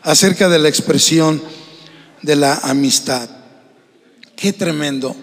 acerca 0.01 0.49
de 0.49 0.59
la 0.59 0.67
expresión 0.67 1.41
de 2.21 2.35
la 2.35 2.55
amistad. 2.55 3.36
Qué 4.37 4.53
tremendo, 4.53 5.15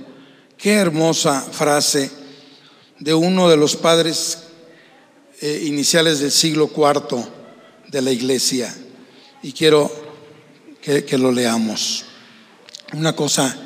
qué 0.58 0.72
hermosa 0.72 1.40
frase 1.40 2.10
de 2.98 3.14
uno 3.14 3.48
de 3.48 3.56
los 3.56 3.76
padres 3.76 4.38
eh, 5.40 5.62
iniciales 5.66 6.18
del 6.18 6.32
siglo 6.32 6.68
IV 6.76 7.24
de 7.92 8.02
la 8.02 8.10
iglesia. 8.10 8.74
Y 9.40 9.52
quiero 9.52 9.88
que, 10.82 11.04
que 11.04 11.16
lo 11.16 11.30
leamos. 11.30 12.06
Una 12.92 13.14
cosa 13.14 13.56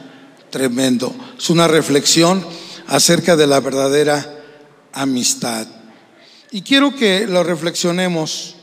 tremendo. 0.51 1.15
Es 1.39 1.49
una 1.49 1.67
reflexión 1.67 2.45
acerca 2.87 3.35
de 3.35 3.47
la 3.47 3.61
verdadera 3.61 4.45
amistad. 4.93 5.67
Y 6.51 6.61
quiero 6.61 6.95
que 6.95 7.27
lo 7.27 7.43
reflexionemos 7.43 8.55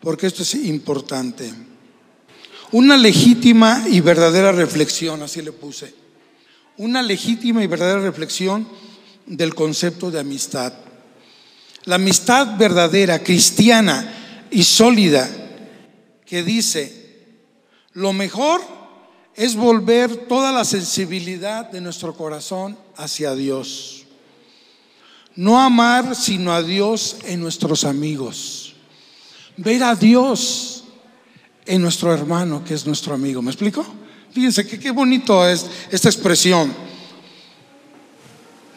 porque 0.00 0.28
esto 0.28 0.44
es 0.44 0.54
importante. 0.54 1.52
Una 2.70 2.96
legítima 2.96 3.84
y 3.88 3.98
verdadera 3.98 4.52
reflexión, 4.52 5.24
así 5.24 5.42
le 5.42 5.50
puse 5.50 5.99
una 6.76 7.02
legítima 7.02 7.62
y 7.62 7.66
verdadera 7.66 8.00
reflexión 8.00 8.66
del 9.26 9.54
concepto 9.54 10.10
de 10.10 10.20
amistad. 10.20 10.72
La 11.84 11.96
amistad 11.96 12.56
verdadera, 12.58 13.22
cristiana 13.22 14.46
y 14.50 14.64
sólida, 14.64 15.28
que 16.26 16.42
dice, 16.42 17.00
lo 17.92 18.12
mejor 18.12 18.60
es 19.34 19.56
volver 19.56 20.28
toda 20.28 20.52
la 20.52 20.64
sensibilidad 20.64 21.70
de 21.70 21.80
nuestro 21.80 22.14
corazón 22.14 22.76
hacia 22.96 23.34
Dios. 23.34 24.04
No 25.36 25.60
amar 25.60 26.14
sino 26.14 26.52
a 26.52 26.62
Dios 26.62 27.16
en 27.24 27.40
nuestros 27.40 27.84
amigos. 27.84 28.74
Ver 29.56 29.82
a 29.82 29.94
Dios 29.94 30.84
en 31.66 31.82
nuestro 31.82 32.12
hermano 32.12 32.64
que 32.64 32.74
es 32.74 32.86
nuestro 32.86 33.14
amigo. 33.14 33.40
¿Me 33.40 33.50
explico? 33.50 33.86
Fíjense 34.32 34.66
que 34.66 34.78
qué 34.78 34.90
bonito 34.90 35.46
es 35.46 35.66
esta 35.90 36.08
expresión. 36.08 36.72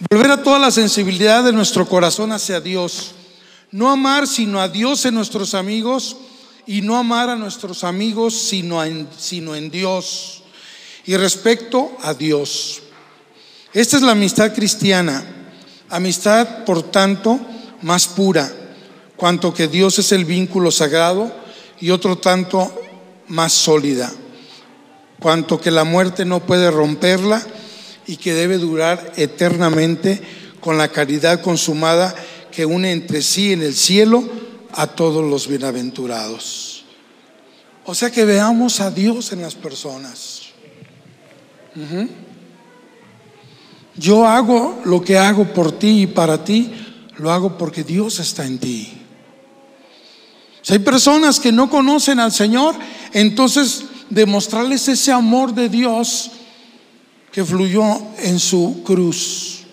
Volver 0.10 0.32
a 0.32 0.44
toda 0.44 0.60
la 0.60 0.72
sensibilidad 0.72 1.44
de 1.44 1.54
nuestro 1.54 1.88
corazón 1.88 2.32
hacia 2.32 2.60
Dios. 2.60 3.12
No 3.72 3.90
amar 3.90 4.28
sino 4.28 4.60
a 4.60 4.68
Dios 4.68 5.06
en 5.06 5.16
nuestros 5.16 5.54
amigos 5.54 6.18
y 6.66 6.82
no 6.82 6.98
amar 6.98 7.30
a 7.30 7.36
nuestros 7.36 7.84
amigos 7.84 8.34
sino 8.36 8.84
en, 8.84 9.08
sino 9.18 9.56
en 9.56 9.70
Dios. 9.70 10.44
Y 11.06 11.16
respecto 11.18 11.96
a 12.02 12.14
Dios. 12.14 12.82
Esta 13.74 13.98
es 13.98 14.04
la 14.04 14.12
amistad 14.12 14.54
cristiana. 14.54 15.24
Amistad, 15.90 16.64
por 16.66 16.84
tanto, 16.84 17.40
más 17.82 18.08
pura, 18.08 18.52
cuanto 19.16 19.54
que 19.54 19.68
Dios 19.68 20.00
es 20.00 20.12
el 20.12 20.26
vínculo 20.26 20.72
sagrado 20.72 21.32
y 21.80 21.92
otro 21.92 22.18
tanto 22.18 22.74
más 23.28 23.54
sólida, 23.54 24.12
cuanto 25.24 25.62
que 25.62 25.72
la 25.72 25.86
muerte 25.86 26.26
no 26.26 26.42
puede 26.42 26.70
romperla 26.70 27.42
y 28.06 28.18
que 28.18 28.34
debe 28.34 28.58
durar 28.58 29.14
eternamente 29.16 30.22
con 30.60 30.78
la 30.78 30.90
caridad 30.90 31.40
consumada 31.40 32.14
que 32.52 32.66
une 32.66 32.92
entre 32.92 33.22
sí 33.22 33.54
en 33.54 33.62
el 33.62 33.74
cielo 33.74 34.30
a 34.74 34.86
todos 34.86 35.24
los 35.24 35.48
bienaventurados. 35.48 36.84
O 37.86 37.96
sea 37.96 38.12
que 38.12 38.26
veamos 38.26 38.82
a 38.82 38.92
Dios 38.92 39.32
en 39.32 39.44
las 39.44 39.56
personas. 39.56 40.42
Yo 43.96 44.28
hago 44.28 44.82
lo 44.84 45.02
que 45.02 45.18
hago 45.18 45.46
por 45.54 45.72
ti 45.72 46.02
y 46.02 46.08
para 46.08 46.44
ti, 46.44 46.70
lo 47.16 47.32
hago 47.32 47.58
porque 47.58 47.86
Dios 47.86 48.20
está 48.20 48.46
en 48.46 48.58
ti. 48.58 48.92
Si 50.62 50.74
hay 50.74 50.80
personas 50.80 51.40
que 51.40 51.54
no 51.54 51.70
conocen 51.70 52.20
al 52.20 52.34
Señor, 52.34 52.76
entonces 53.14 53.86
demostrarles 54.14 54.88
ese 54.88 55.12
amor 55.12 55.54
de 55.54 55.70
Dios 55.70 56.32
que 57.32 57.44
fluyó 57.44 57.84
en 58.20 58.40
su 58.40 58.84
cruz. 58.84 59.64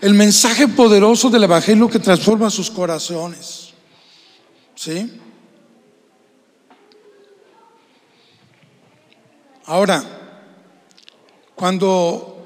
El 0.00 0.14
mensaje 0.14 0.68
poderoso 0.68 1.30
del 1.30 1.44
Evangelio 1.44 1.88
que 1.88 1.98
transforma 1.98 2.50
sus 2.50 2.70
corazones. 2.70 3.70
¿Sí? 4.74 5.20
Ahora, 9.66 10.04
cuando 11.54 12.44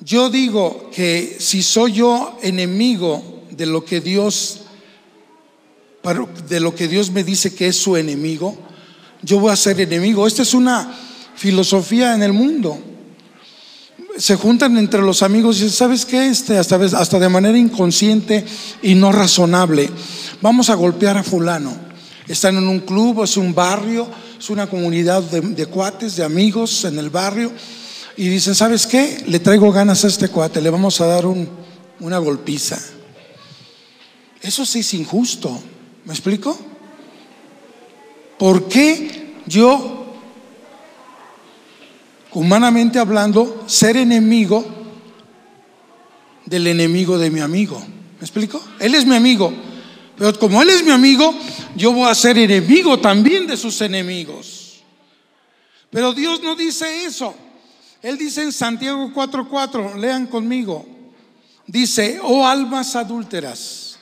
yo 0.00 0.28
digo 0.28 0.90
que 0.92 1.36
si 1.38 1.62
soy 1.62 1.92
yo 1.92 2.38
enemigo 2.42 3.42
de 3.50 3.66
lo 3.66 3.84
que 3.84 4.00
Dios 4.00 4.58
de 6.48 6.58
lo 6.58 6.74
que 6.74 6.88
Dios 6.88 7.12
me 7.12 7.22
dice 7.22 7.54
que 7.54 7.68
es 7.68 7.76
su 7.76 7.96
enemigo, 7.96 8.56
yo 9.22 9.38
voy 9.38 9.52
a 9.52 9.56
ser 9.56 9.80
enemigo. 9.80 10.26
Esta 10.26 10.42
es 10.42 10.54
una 10.54 10.92
filosofía 11.34 12.14
en 12.14 12.22
el 12.22 12.32
mundo. 12.32 12.78
Se 14.18 14.36
juntan 14.36 14.76
entre 14.76 15.00
los 15.00 15.22
amigos 15.22 15.56
y 15.56 15.64
dicen, 15.64 15.76
¿sabes 15.76 16.04
qué? 16.04 16.28
Este, 16.28 16.58
hasta, 16.58 17.18
de 17.18 17.28
manera 17.28 17.56
inconsciente 17.56 18.44
y 18.82 18.94
no 18.94 19.10
razonable. 19.10 19.88
Vamos 20.40 20.68
a 20.68 20.74
golpear 20.74 21.16
a 21.16 21.22
fulano. 21.22 21.74
Están 22.28 22.56
en 22.56 22.68
un 22.68 22.80
club, 22.80 23.24
es 23.24 23.36
un 23.36 23.54
barrio, 23.54 24.08
es 24.38 24.50
una 24.50 24.68
comunidad 24.68 25.22
de, 25.22 25.40
de 25.40 25.66
cuates, 25.66 26.16
de 26.16 26.24
amigos 26.24 26.84
en 26.84 26.98
el 26.98 27.10
barrio 27.10 27.50
y 28.16 28.28
dicen, 28.28 28.54
¿sabes 28.54 28.86
qué? 28.86 29.24
Le 29.26 29.40
traigo 29.40 29.72
ganas 29.72 30.04
a 30.04 30.08
este 30.08 30.28
cuate, 30.28 30.60
le 30.60 30.70
vamos 30.70 31.00
a 31.00 31.06
dar 31.06 31.24
una 32.00 32.18
golpiza. 32.18 32.78
Eso 34.40 34.66
sí 34.66 34.80
es 34.80 34.94
injusto, 34.94 35.60
¿me 36.04 36.12
explico? 36.12 36.58
¿Por 38.42 38.66
qué 38.66 39.36
yo, 39.46 40.16
humanamente 42.32 42.98
hablando, 42.98 43.62
ser 43.68 43.96
enemigo 43.96 44.64
del 46.44 46.66
enemigo 46.66 47.18
de 47.18 47.30
mi 47.30 47.38
amigo? 47.38 47.78
¿Me 47.78 48.20
explico? 48.20 48.60
Él 48.80 48.96
es 48.96 49.06
mi 49.06 49.14
amigo, 49.14 49.52
pero 50.18 50.36
como 50.40 50.60
él 50.60 50.70
es 50.70 50.84
mi 50.84 50.90
amigo, 50.90 51.32
yo 51.76 51.92
voy 51.92 52.10
a 52.10 52.16
ser 52.16 52.36
enemigo 52.36 52.98
también 52.98 53.46
de 53.46 53.56
sus 53.56 53.80
enemigos. 53.80 54.82
Pero 55.90 56.12
Dios 56.12 56.42
no 56.42 56.56
dice 56.56 57.04
eso. 57.04 57.36
Él 58.02 58.18
dice 58.18 58.42
en 58.42 58.50
Santiago 58.50 59.12
4:4, 59.14 59.94
lean 60.00 60.26
conmigo, 60.26 60.84
dice, 61.68 62.18
oh 62.20 62.44
almas 62.44 62.96
adúlteras, 62.96 64.00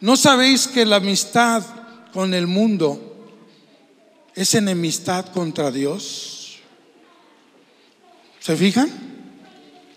¿no 0.00 0.16
sabéis 0.16 0.66
que 0.66 0.84
la 0.84 0.96
amistad 0.96 1.62
con 2.12 2.34
el 2.34 2.48
mundo 2.48 3.12
es 4.36 4.54
enemistad 4.54 5.26
contra 5.32 5.70
Dios? 5.70 6.58
¿Se 8.38 8.54
fijan? 8.54 8.88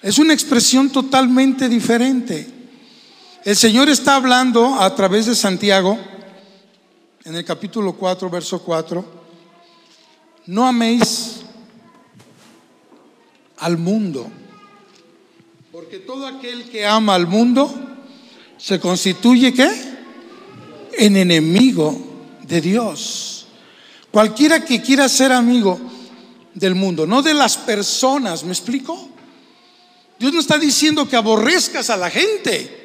Es 0.02 0.18
una 0.18 0.34
expresión 0.34 0.90
totalmente 0.90 1.68
diferente. 1.68 2.48
El 3.44 3.58
Señor 3.58 3.90
está 3.90 4.16
hablando 4.16 4.76
a 4.76 4.96
través 4.96 5.26
de 5.26 5.36
Santiago, 5.36 6.00
en 7.26 7.36
el 7.36 7.44
capítulo 7.44 7.94
4, 7.94 8.30
verso 8.30 8.64
4, 8.64 9.06
no 10.48 10.66
améis 10.66 11.42
al 13.58 13.78
mundo. 13.78 14.32
Porque 15.72 16.00
todo 16.00 16.26
aquel 16.26 16.70
que 16.70 16.86
ama 16.86 17.14
al 17.14 17.28
mundo 17.28 17.72
se 18.58 18.80
constituye 18.80 19.54
¿qué? 19.54 19.70
En 20.94 21.18
enemigo 21.18 21.98
de 22.48 22.62
Dios. 22.62 23.39
Cualquiera 24.12 24.66
que 24.66 24.82
quiera 24.82 25.08
ser 25.08 25.32
amigo 25.32 25.80
del 26.54 26.76
mundo, 26.76 27.06
no 27.06 27.22
de 27.22 27.34
las 27.34 27.58
personas, 27.58 28.44
¿me 28.44 28.52
explico? 28.52 29.10
Dios 30.18 30.34
no 30.34 30.40
está 30.40 30.58
diciendo 30.58 31.08
que 31.08 31.16
aborrezcas 31.16 31.90
a 31.90 31.98
la 31.98 32.10
gente. 32.10 32.78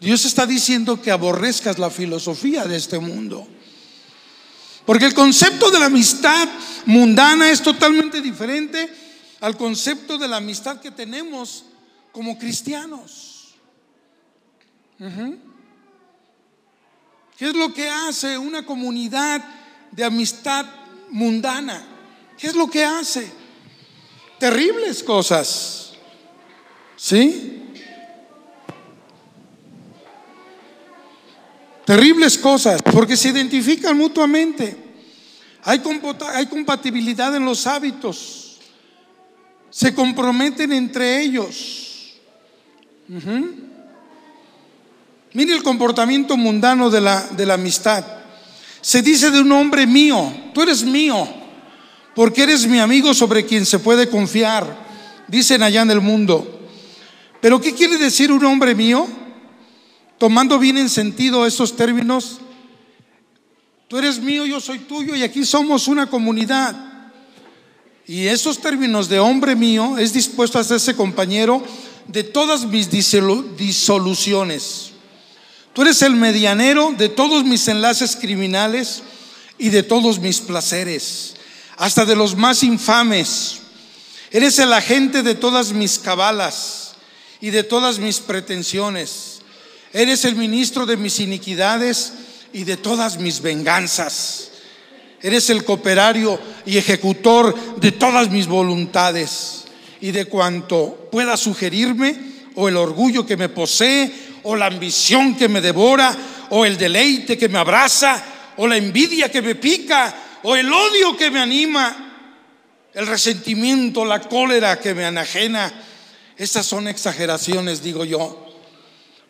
Dios 0.00 0.24
está 0.24 0.46
diciendo 0.46 1.00
que 1.00 1.10
aborrezcas 1.10 1.78
la 1.78 1.90
filosofía 1.90 2.64
de 2.64 2.76
este 2.76 2.98
mundo. 2.98 3.46
Porque 4.86 5.04
el 5.04 5.14
concepto 5.14 5.70
de 5.70 5.78
la 5.78 5.86
amistad 5.86 6.48
mundana 6.86 7.50
es 7.50 7.62
totalmente 7.62 8.20
diferente 8.20 8.90
al 9.40 9.56
concepto 9.56 10.18
de 10.18 10.26
la 10.26 10.38
amistad 10.38 10.80
que 10.80 10.90
tenemos 10.90 11.64
como 12.12 12.38
cristianos. 12.38 13.54
¿Qué 17.40 17.48
es 17.48 17.56
lo 17.56 17.72
que 17.72 17.88
hace 17.88 18.36
una 18.36 18.66
comunidad 18.66 19.42
de 19.92 20.04
amistad 20.04 20.66
mundana? 21.08 21.82
¿Qué 22.36 22.48
es 22.48 22.54
lo 22.54 22.68
que 22.68 22.84
hace? 22.84 23.32
Terribles 24.38 25.02
cosas. 25.02 25.94
¿Sí? 26.96 27.62
Terribles 31.86 32.36
cosas, 32.36 32.82
porque 32.82 33.16
se 33.16 33.30
identifican 33.30 33.96
mutuamente. 33.96 34.76
Hay, 35.64 35.80
hay 36.34 36.44
compatibilidad 36.44 37.34
en 37.34 37.46
los 37.46 37.66
hábitos 37.66 38.40
se 39.70 39.94
comprometen 39.94 40.72
entre 40.72 41.22
ellos. 41.22 42.18
Mire 45.32 45.54
el 45.54 45.62
comportamiento 45.62 46.36
mundano 46.36 46.90
de 46.90 47.00
la, 47.00 47.24
de 47.28 47.46
la 47.46 47.54
amistad. 47.54 48.04
Se 48.80 49.00
dice 49.02 49.30
de 49.30 49.40
un 49.40 49.52
hombre 49.52 49.86
mío, 49.86 50.32
tú 50.52 50.62
eres 50.62 50.82
mío, 50.82 51.28
porque 52.14 52.42
eres 52.42 52.66
mi 52.66 52.80
amigo 52.80 53.14
sobre 53.14 53.46
quien 53.46 53.64
se 53.64 53.78
puede 53.78 54.08
confiar, 54.08 54.66
dicen 55.28 55.62
allá 55.62 55.82
en 55.82 55.90
el 55.90 56.00
mundo. 56.00 56.68
Pero 57.40 57.60
¿qué 57.60 57.74
quiere 57.74 57.96
decir 57.96 58.32
un 58.32 58.44
hombre 58.44 58.74
mío? 58.74 59.06
Tomando 60.18 60.58
bien 60.58 60.78
en 60.78 60.88
sentido 60.88 61.46
esos 61.46 61.76
términos, 61.76 62.40
tú 63.88 63.98
eres 63.98 64.18
mío, 64.18 64.44
yo 64.44 64.60
soy 64.60 64.80
tuyo 64.80 65.14
y 65.14 65.22
aquí 65.22 65.44
somos 65.44 65.86
una 65.88 66.10
comunidad. 66.10 66.74
Y 68.06 68.26
esos 68.26 68.58
términos 68.58 69.08
de 69.08 69.20
hombre 69.20 69.54
mío 69.54 69.96
es 69.96 70.12
dispuesto 70.12 70.58
a 70.58 70.62
hacerse 70.62 70.96
compañero 70.96 71.62
de 72.08 72.24
todas 72.24 72.66
mis 72.66 72.90
disoluciones. 72.90 74.90
Tú 75.72 75.82
eres 75.82 76.02
el 76.02 76.16
medianero 76.16 76.92
de 76.96 77.08
todos 77.08 77.44
mis 77.44 77.68
enlaces 77.68 78.16
criminales 78.16 79.02
y 79.56 79.68
de 79.68 79.82
todos 79.82 80.18
mis 80.18 80.40
placeres, 80.40 81.34
hasta 81.76 82.04
de 82.04 82.16
los 82.16 82.36
más 82.36 82.62
infames. 82.62 83.58
Eres 84.32 84.58
el 84.58 84.72
agente 84.72 85.22
de 85.22 85.34
todas 85.34 85.72
mis 85.72 85.98
cabalas 85.98 86.94
y 87.40 87.50
de 87.50 87.62
todas 87.62 87.98
mis 87.98 88.18
pretensiones. 88.18 89.40
Eres 89.92 90.24
el 90.24 90.34
ministro 90.34 90.86
de 90.86 90.96
mis 90.96 91.20
iniquidades 91.20 92.12
y 92.52 92.64
de 92.64 92.76
todas 92.76 93.18
mis 93.18 93.40
venganzas. 93.40 94.50
Eres 95.22 95.50
el 95.50 95.64
cooperario 95.64 96.40
y 96.66 96.78
ejecutor 96.78 97.54
de 97.78 97.92
todas 97.92 98.30
mis 98.30 98.46
voluntades 98.46 99.64
y 100.00 100.10
de 100.10 100.24
cuanto 100.24 101.08
pueda 101.12 101.36
sugerirme 101.36 102.16
o 102.54 102.68
el 102.68 102.76
orgullo 102.76 103.26
que 103.26 103.36
me 103.36 103.48
posee 103.48 104.29
o 104.44 104.56
la 104.56 104.66
ambición 104.66 105.36
que 105.36 105.48
me 105.48 105.60
devora 105.60 106.16
o 106.50 106.64
el 106.64 106.76
deleite 106.76 107.38
que 107.38 107.48
me 107.48 107.58
abraza 107.58 108.22
o 108.56 108.66
la 108.66 108.76
envidia 108.76 109.30
que 109.30 109.42
me 109.42 109.54
pica 109.54 110.14
o 110.42 110.56
el 110.56 110.72
odio 110.72 111.16
que 111.16 111.30
me 111.30 111.40
anima, 111.40 111.96
el 112.94 113.06
resentimiento, 113.06 114.04
la 114.04 114.20
cólera 114.20 114.78
que 114.80 114.94
me 114.94 115.04
anajena. 115.04 115.72
Estas 116.36 116.66
son 116.66 116.88
exageraciones, 116.88 117.82
digo 117.82 118.04
yo, 118.04 118.46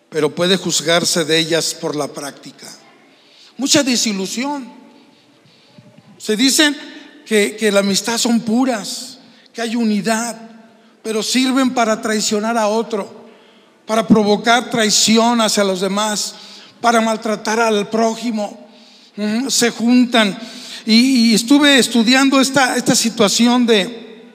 pero 0.09 0.35
puede 0.35 0.57
juzgarse 0.57 1.25
de 1.25 1.39
ellas 1.39 1.75
por 1.75 1.97
la 1.97 2.09
práctica. 2.09 2.67
Mucha 3.57 3.83
desilusión. 3.83 4.73
Se 6.19 6.37
dicen 6.37 6.77
que, 7.27 7.57
que 7.57 7.73
la 7.73 7.81
amistad 7.81 8.19
son 8.19 8.41
puras, 8.41 9.19
que 9.53 9.63
hay 9.63 9.75
unidad, 9.75 10.37
pero 11.03 11.23
sirven 11.23 11.75
para 11.75 12.01
traicionar 12.01 12.57
a 12.57 12.69
otro, 12.69 13.20
para 13.91 14.07
provocar 14.07 14.71
traición 14.71 15.41
hacia 15.41 15.65
los 15.65 15.81
demás, 15.81 16.37
para 16.81 17.01
maltratar 17.01 17.59
al 17.59 17.89
prójimo. 17.89 18.69
Se 19.49 19.71
juntan. 19.71 20.39
Y, 20.87 21.35
estuve 21.35 21.77
estudiando 21.77 22.41
esta, 22.41 22.77
esta 22.77 22.95
situación 22.95 23.67
de, 23.67 24.31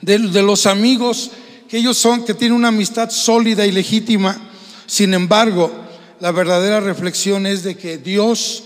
de, 0.00 0.42
los 0.42 0.64
amigos, 0.64 1.32
que 1.68 1.76
ellos 1.76 1.98
son, 1.98 2.24
que 2.24 2.32
tienen 2.32 2.56
una 2.56 2.68
amistad 2.68 3.10
sólida 3.10 3.66
y 3.66 3.72
legítima. 3.72 4.40
Sin 4.86 5.12
embargo, 5.12 5.70
la 6.18 6.32
verdadera 6.32 6.80
reflexión 6.80 7.44
es 7.44 7.64
de 7.64 7.76
que 7.76 7.98
Dios 7.98 8.64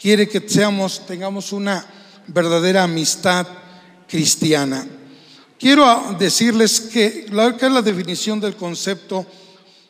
quiere 0.00 0.28
que 0.28 0.42
seamos, 0.48 1.06
tengamos 1.06 1.52
una 1.52 1.86
verdadera 2.26 2.82
amistad 2.82 3.46
cristiana. 4.08 4.84
Quiero 5.60 6.16
decirles 6.18 6.80
que, 6.80 7.26
que 7.26 7.66
es 7.66 7.72
la 7.72 7.82
definición 7.82 8.40
del 8.40 8.56
concepto 8.56 9.24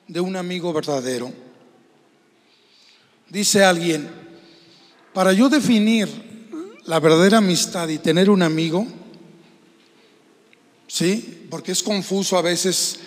de 0.08 0.20
un 0.20 0.36
amigo 0.36 0.72
verdadero. 0.72 1.32
Dice 3.28 3.64
alguien, 3.64 4.08
para 5.12 5.32
yo 5.32 5.48
definir 5.48 6.08
la 6.84 7.00
verdadera 7.00 7.38
amistad 7.38 7.88
y 7.88 7.98
tener 7.98 8.30
un 8.30 8.42
amigo, 8.42 8.86
¿sí? 10.86 11.46
Porque 11.50 11.72
es 11.72 11.82
confuso 11.82 12.36
a 12.36 12.42
veces 12.42 12.98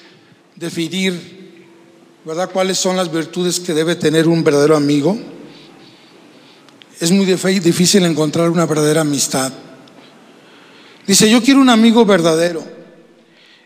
definir 0.55 1.38
¿verdad? 2.27 2.49
¿Cuáles 2.51 2.77
son 2.77 2.97
las 2.97 3.10
virtudes 3.10 3.57
que 3.62 3.73
debe 3.73 3.95
tener 3.95 4.27
un 4.27 4.43
verdadero 4.43 4.75
amigo? 4.75 5.17
Es 6.99 7.10
muy 7.10 7.25
difícil 7.25 8.03
encontrar 8.03 8.49
una 8.49 8.65
verdadera 8.65 8.99
amistad. 8.99 9.53
Dice, 11.07 11.31
yo 11.31 11.41
quiero 11.41 11.62
un 11.62 11.69
amigo 11.69 12.05
verdadero 12.05 12.65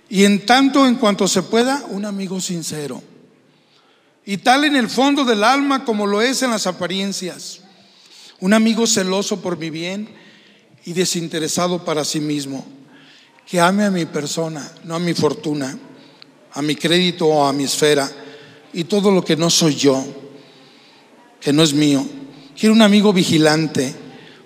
y 0.08 0.26
en 0.26 0.46
tanto 0.46 0.86
en 0.86 0.94
cuanto 0.94 1.28
se 1.28 1.42
pueda, 1.42 1.84
un 1.90 2.06
amigo 2.06 2.40
sincero. 2.40 3.02
Y 4.26 4.38
tal 4.38 4.66
en 4.66 4.76
el 4.76 4.90
fondo 4.90 5.26
del 5.26 5.44
alma 5.44 5.84
como 5.84 6.06
lo 6.06 6.22
es 6.22 6.44
en 6.44 6.52
las 6.52 6.68
apariencias. 6.68 7.62
Un 8.40 8.54
amigo 8.54 8.86
celoso 8.88 9.42
por 9.42 9.58
mi 9.58 9.70
bien 9.70 10.10
y 10.86 10.94
desinteresado 10.94 11.84
para 11.86 12.04
sí 12.06 12.20
mismo, 12.20 12.66
que 13.48 13.60
ame 13.60 13.84
a 13.86 13.92
mi 13.92 14.06
persona, 14.06 14.72
no 14.84 14.96
a 14.96 15.00
mi 15.00 15.14
fortuna, 15.14 15.78
a 16.54 16.62
mi 16.62 16.76
crédito 16.76 17.28
o 17.28 17.46
a 17.46 17.54
mi 17.54 17.66
esfera 17.66 18.10
y 18.74 18.86
todo 18.86 19.12
lo 19.12 19.24
que 19.24 19.36
no 19.36 19.50
soy 19.50 19.76
yo, 19.76 20.04
que 21.40 21.54
no 21.54 21.64
es 21.64 21.74
mío. 21.74 22.06
Quiero 22.58 22.74
un 22.74 22.82
amigo 22.82 23.14
vigilante, 23.14 23.94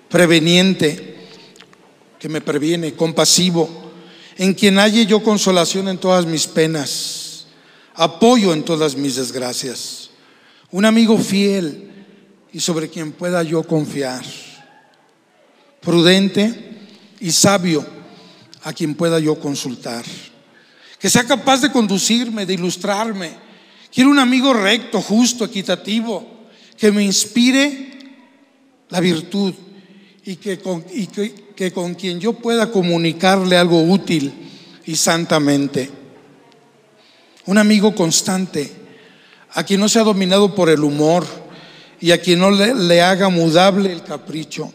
preveniente, 0.08 1.16
que 2.18 2.28
me 2.28 2.40
previene, 2.40 2.94
compasivo, 2.94 3.68
en 4.36 4.54
quien 4.54 4.78
halle 4.78 5.06
yo 5.06 5.22
consolación 5.22 5.88
en 5.88 5.98
todas 5.98 6.26
mis 6.26 6.46
penas, 6.46 7.25
apoyo 7.96 8.52
en 8.52 8.64
todas 8.64 8.96
mis 8.96 9.16
desgracias. 9.16 10.10
Un 10.70 10.84
amigo 10.84 11.18
fiel 11.18 11.90
y 12.52 12.60
sobre 12.60 12.88
quien 12.88 13.12
pueda 13.12 13.42
yo 13.42 13.62
confiar. 13.62 14.24
Prudente 15.80 16.88
y 17.20 17.30
sabio 17.30 17.86
a 18.62 18.72
quien 18.72 18.94
pueda 18.94 19.18
yo 19.18 19.38
consultar. 19.38 20.04
Que 20.98 21.10
sea 21.10 21.24
capaz 21.24 21.60
de 21.60 21.70
conducirme, 21.70 22.46
de 22.46 22.54
ilustrarme 22.54 23.46
Quiero 23.96 24.10
un 24.10 24.18
amigo 24.18 24.52
recto, 24.52 25.00
justo, 25.00 25.46
equitativo, 25.46 26.22
que 26.76 26.92
me 26.92 27.02
inspire 27.02 27.98
la 28.90 29.00
virtud 29.00 29.54
y, 30.22 30.36
que 30.36 30.58
con, 30.58 30.84
con 31.72 31.94
quien 31.94 32.20
yo 32.20 32.34
pueda 32.34 32.70
comunicarle 32.70 33.56
algo 33.56 33.82
útil 33.82 34.34
y 34.84 34.96
santamente. 34.96 35.90
Un 37.46 37.58
amigo 37.58 37.94
constante, 37.94 38.72
a 39.52 39.64
quien 39.64 39.80
no 39.80 39.88
sea 39.88 40.02
dominado 40.02 40.54
por 40.54 40.68
el 40.68 40.80
humor 40.80 41.24
y 42.00 42.10
a 42.10 42.20
quien 42.20 42.40
no 42.40 42.50
le, 42.50 43.00
haga 43.00 43.28
mudable 43.28 43.92
el 43.92 44.02
capricho. 44.02 44.72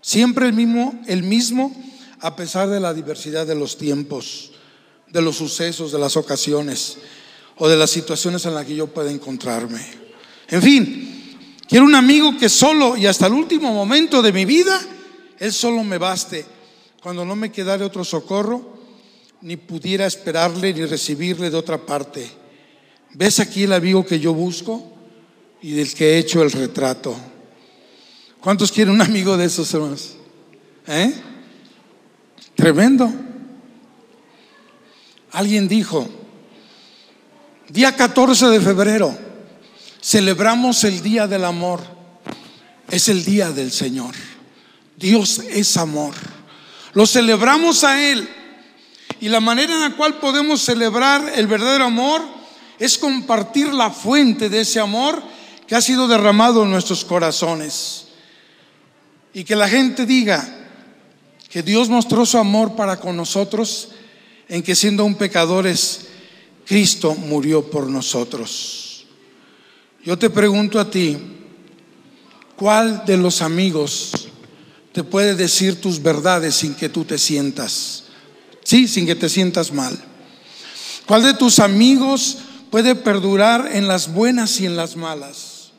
Siempre 0.00 0.46
el 0.46 0.52
mismo, 0.52 1.00
el 1.06 1.22
mismo 1.22 1.74
a 2.20 2.34
pesar 2.36 2.68
de 2.68 2.80
la 2.80 2.92
diversidad 2.92 3.46
de 3.46 3.54
los 3.54 3.78
tiempos, 3.78 4.52
de 5.10 5.22
los 5.22 5.36
sucesos, 5.36 5.92
de 5.92 5.98
las 5.98 6.16
ocasiones 6.16 6.98
o 7.56 7.68
de 7.68 7.76
las 7.76 7.90
situaciones 7.90 8.44
en 8.46 8.54
las 8.54 8.66
que 8.66 8.76
yo 8.76 8.86
pueda 8.88 9.10
encontrarme. 9.10 9.80
En 10.48 10.62
fin, 10.62 11.36
quiero 11.68 11.84
un 11.84 11.94
amigo 11.94 12.36
que 12.36 12.48
solo 12.48 12.96
y 12.96 13.06
hasta 13.06 13.26
el 13.26 13.32
último 13.32 13.72
momento 13.72 14.22
de 14.22 14.32
mi 14.32 14.44
vida, 14.44 14.80
él 15.38 15.52
solo 15.52 15.84
me 15.84 15.98
baste. 15.98 16.44
Cuando 17.02 17.24
no 17.24 17.36
me 17.36 17.52
quedare 17.52 17.84
otro 17.84 18.04
socorro, 18.04 18.75
ni 19.46 19.56
pudiera 19.56 20.06
esperarle 20.06 20.74
ni 20.74 20.84
recibirle 20.84 21.50
de 21.50 21.56
otra 21.56 21.78
parte. 21.78 22.28
¿Ves 23.14 23.38
aquí 23.38 23.62
el 23.62 23.72
amigo 23.72 24.04
que 24.04 24.18
yo 24.18 24.34
busco 24.34 24.92
y 25.62 25.70
del 25.70 25.94
que 25.94 26.14
he 26.14 26.18
hecho 26.18 26.42
el 26.42 26.50
retrato? 26.50 27.16
¿Cuántos 28.40 28.72
quieren 28.72 28.94
un 28.94 29.02
amigo 29.02 29.36
de 29.36 29.44
esos 29.44 29.72
hermanos? 29.72 30.16
¿Eh? 30.88 31.14
Tremendo. 32.56 33.08
Alguien 35.30 35.68
dijo, 35.68 36.08
Día 37.68 37.94
14 37.94 38.46
de 38.46 38.60
febrero, 38.60 39.16
celebramos 40.02 40.82
el 40.82 41.00
Día 41.02 41.28
del 41.28 41.44
Amor. 41.44 41.82
Es 42.90 43.08
el 43.08 43.24
Día 43.24 43.52
del 43.52 43.70
Señor. 43.70 44.16
Dios 44.96 45.38
es 45.38 45.76
amor. 45.76 46.14
Lo 46.94 47.06
celebramos 47.06 47.84
a 47.84 48.10
Él. 48.10 48.28
Y 49.20 49.28
la 49.28 49.40
manera 49.40 49.74
en 49.74 49.80
la 49.80 49.96
cual 49.96 50.18
podemos 50.18 50.62
celebrar 50.62 51.32
el 51.34 51.46
verdadero 51.46 51.84
amor 51.84 52.22
es 52.78 52.98
compartir 52.98 53.72
la 53.72 53.90
fuente 53.90 54.48
de 54.48 54.60
ese 54.60 54.80
amor 54.80 55.22
que 55.66 55.74
ha 55.74 55.80
sido 55.80 56.06
derramado 56.06 56.62
en 56.62 56.70
nuestros 56.70 57.04
corazones. 57.04 58.08
Y 59.32 59.44
que 59.44 59.56
la 59.56 59.68
gente 59.68 60.06
diga 60.06 60.46
que 61.48 61.62
Dios 61.62 61.88
mostró 61.88 62.26
su 62.26 62.38
amor 62.38 62.76
para 62.76 62.98
con 62.98 63.16
nosotros 63.16 63.88
en 64.48 64.62
que 64.62 64.74
siendo 64.74 65.04
un 65.04 65.14
pecadores 65.14 66.06
Cristo 66.66 67.14
murió 67.14 67.70
por 67.70 67.88
nosotros. 67.88 69.06
Yo 70.04 70.18
te 70.18 70.30
pregunto 70.30 70.78
a 70.78 70.90
ti, 70.90 71.16
¿cuál 72.56 73.04
de 73.06 73.16
los 73.16 73.40
amigos 73.40 74.28
te 74.92 75.02
puede 75.04 75.34
decir 75.34 75.80
tus 75.80 76.02
verdades 76.02 76.54
sin 76.56 76.74
que 76.74 76.88
tú 76.88 77.04
te 77.04 77.18
sientas? 77.18 78.05
Sí, 78.66 78.88
sin 78.88 79.06
que 79.06 79.14
te 79.14 79.28
sientas 79.28 79.70
mal. 79.70 79.96
¿Cuál 81.06 81.22
de 81.22 81.34
tus 81.34 81.60
amigos 81.60 82.38
puede 82.68 82.96
perdurar 82.96 83.70
en 83.72 83.86
las 83.86 84.12
buenas 84.12 84.60
y 84.60 84.66
en 84.66 84.74
las 84.74 84.96
malas? 84.96 85.70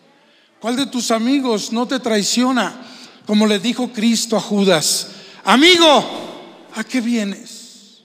¿Cuál 0.61 0.77
de 0.77 0.85
tus 0.85 1.11
amigos 1.11 1.73
no 1.73 1.85
te 1.85 1.99
traiciona 1.99 2.81
como 3.25 3.45
le 3.45 3.59
dijo 3.59 3.91
Cristo 3.91 4.37
a 4.37 4.39
Judas? 4.39 5.09
Amigo, 5.43 6.65
¿a 6.75 6.83
qué 6.85 7.01
vienes? 7.01 8.03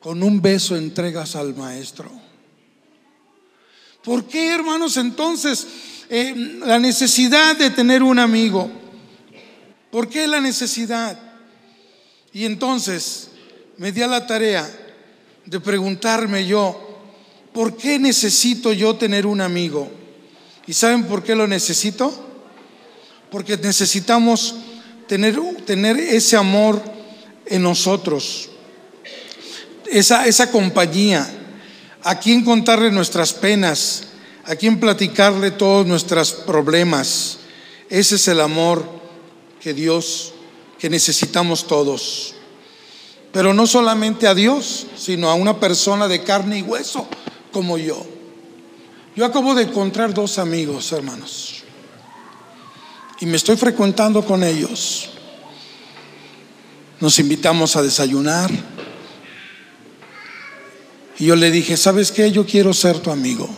Con 0.00 0.22
un 0.22 0.40
beso 0.40 0.78
entregas 0.78 1.36
al 1.36 1.54
maestro. 1.54 2.10
¿Por 4.02 4.24
qué, 4.24 4.48
hermanos, 4.48 4.96
entonces 4.96 5.66
eh, 6.08 6.34
la 6.64 6.78
necesidad 6.78 7.54
de 7.54 7.68
tener 7.68 8.02
un 8.02 8.18
amigo? 8.18 8.70
¿Por 9.90 10.08
qué 10.08 10.26
la 10.26 10.40
necesidad? 10.40 11.20
Y 12.32 12.46
entonces 12.46 13.28
me 13.82 13.90
di 13.90 14.00
a 14.00 14.06
la 14.06 14.24
tarea 14.24 14.62
de 15.44 15.58
preguntarme 15.58 16.46
yo, 16.46 17.00
¿por 17.52 17.76
qué 17.76 17.98
necesito 17.98 18.72
yo 18.72 18.94
tener 18.94 19.26
un 19.26 19.40
amigo? 19.40 19.90
¿Y 20.68 20.72
saben 20.72 21.02
por 21.02 21.24
qué 21.24 21.34
lo 21.34 21.48
necesito? 21.48 22.14
Porque 23.28 23.56
necesitamos 23.56 24.54
tener, 25.08 25.36
tener 25.66 25.98
ese 25.98 26.36
amor 26.36 26.80
en 27.44 27.64
nosotros, 27.64 28.50
esa, 29.90 30.28
esa 30.28 30.52
compañía 30.52 31.28
a 32.04 32.20
quién 32.20 32.44
contarle 32.44 32.92
nuestras 32.92 33.32
penas, 33.32 34.04
a 34.44 34.54
quien 34.54 34.78
platicarle 34.78 35.50
todos 35.50 35.84
nuestros 35.88 36.30
problemas. 36.30 37.38
Ese 37.90 38.14
es 38.14 38.28
el 38.28 38.42
amor 38.42 38.88
que 39.60 39.74
Dios, 39.74 40.34
que 40.78 40.88
necesitamos 40.88 41.66
todos. 41.66 42.36
Pero 43.32 43.54
no 43.54 43.66
solamente 43.66 44.26
a 44.26 44.34
Dios, 44.34 44.86
sino 44.96 45.30
a 45.30 45.34
una 45.34 45.58
persona 45.58 46.06
de 46.06 46.22
carne 46.22 46.58
y 46.58 46.62
hueso 46.62 47.08
como 47.50 47.78
yo. 47.78 48.04
Yo 49.16 49.24
acabo 49.24 49.54
de 49.54 49.64
encontrar 49.64 50.12
dos 50.14 50.38
amigos, 50.38 50.92
hermanos, 50.92 51.64
y 53.20 53.26
me 53.26 53.36
estoy 53.36 53.56
frecuentando 53.56 54.24
con 54.24 54.42
ellos. 54.42 55.10
Nos 57.00 57.18
invitamos 57.18 57.76
a 57.76 57.82
desayunar. 57.82 58.50
Y 61.18 61.26
yo 61.26 61.36
le 61.36 61.50
dije, 61.50 61.76
¿sabes 61.76 62.10
qué? 62.10 62.30
Yo 62.32 62.46
quiero 62.46 62.72
ser 62.72 62.98
tu 63.00 63.10
amigo. 63.10 63.48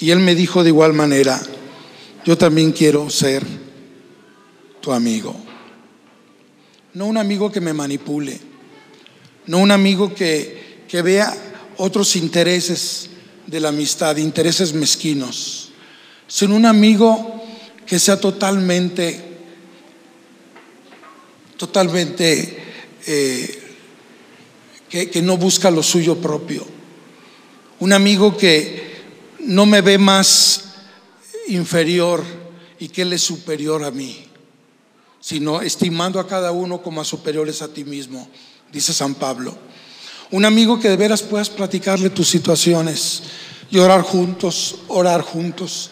Y 0.00 0.10
él 0.10 0.20
me 0.20 0.34
dijo 0.34 0.62
de 0.62 0.70
igual 0.70 0.92
manera, 0.92 1.40
yo 2.24 2.36
también 2.38 2.72
quiero 2.72 3.10
ser 3.10 3.44
tu 4.80 4.92
amigo. 4.92 5.34
No 6.94 7.06
un 7.06 7.16
amigo 7.16 7.52
que 7.52 7.60
me 7.60 7.72
manipule, 7.72 8.40
no 9.46 9.58
un 9.58 9.70
amigo 9.70 10.12
que, 10.14 10.84
que 10.88 11.02
vea 11.02 11.32
otros 11.76 12.16
intereses 12.16 13.10
de 13.46 13.60
la 13.60 13.68
amistad, 13.68 14.16
intereses 14.16 14.72
mezquinos, 14.72 15.70
sino 16.26 16.56
un 16.56 16.66
amigo 16.66 17.42
que 17.86 17.98
sea 17.98 18.18
totalmente, 18.18 19.20
totalmente, 21.56 22.58
eh, 23.06 23.62
que, 24.88 25.10
que 25.10 25.22
no 25.22 25.36
busca 25.36 25.70
lo 25.70 25.82
suyo 25.82 26.16
propio. 26.16 26.66
Un 27.80 27.92
amigo 27.92 28.36
que 28.36 28.90
no 29.40 29.64
me 29.64 29.80
ve 29.80 29.96
más 29.96 30.64
inferior 31.48 32.22
y 32.78 32.88
que 32.88 33.02
Él 33.02 33.12
es 33.12 33.22
superior 33.22 33.84
a 33.84 33.90
mí, 33.90 34.29
sino 35.20 35.60
estimando 35.60 36.18
a 36.18 36.26
cada 36.26 36.50
uno 36.50 36.82
como 36.82 37.00
a 37.00 37.04
superiores 37.04 37.62
a 37.62 37.68
ti 37.68 37.84
mismo, 37.84 38.28
dice 38.72 38.92
San 38.92 39.14
Pablo. 39.14 39.56
Un 40.30 40.44
amigo 40.44 40.78
que 40.80 40.88
de 40.88 40.96
veras 40.96 41.22
puedas 41.22 41.50
platicarle 41.50 42.10
tus 42.10 42.28
situaciones 42.28 43.22
y 43.70 43.78
orar 43.78 44.02
juntos, 44.02 44.76
orar 44.88 45.22
juntos. 45.22 45.90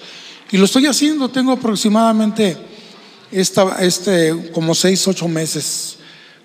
Y 0.50 0.56
lo 0.56 0.64
estoy 0.64 0.86
haciendo, 0.86 1.28
tengo 1.28 1.52
aproximadamente 1.52 2.56
esta, 3.30 3.84
este, 3.84 4.50
como 4.52 4.74
seis, 4.74 5.06
ocho 5.06 5.28
meses 5.28 5.98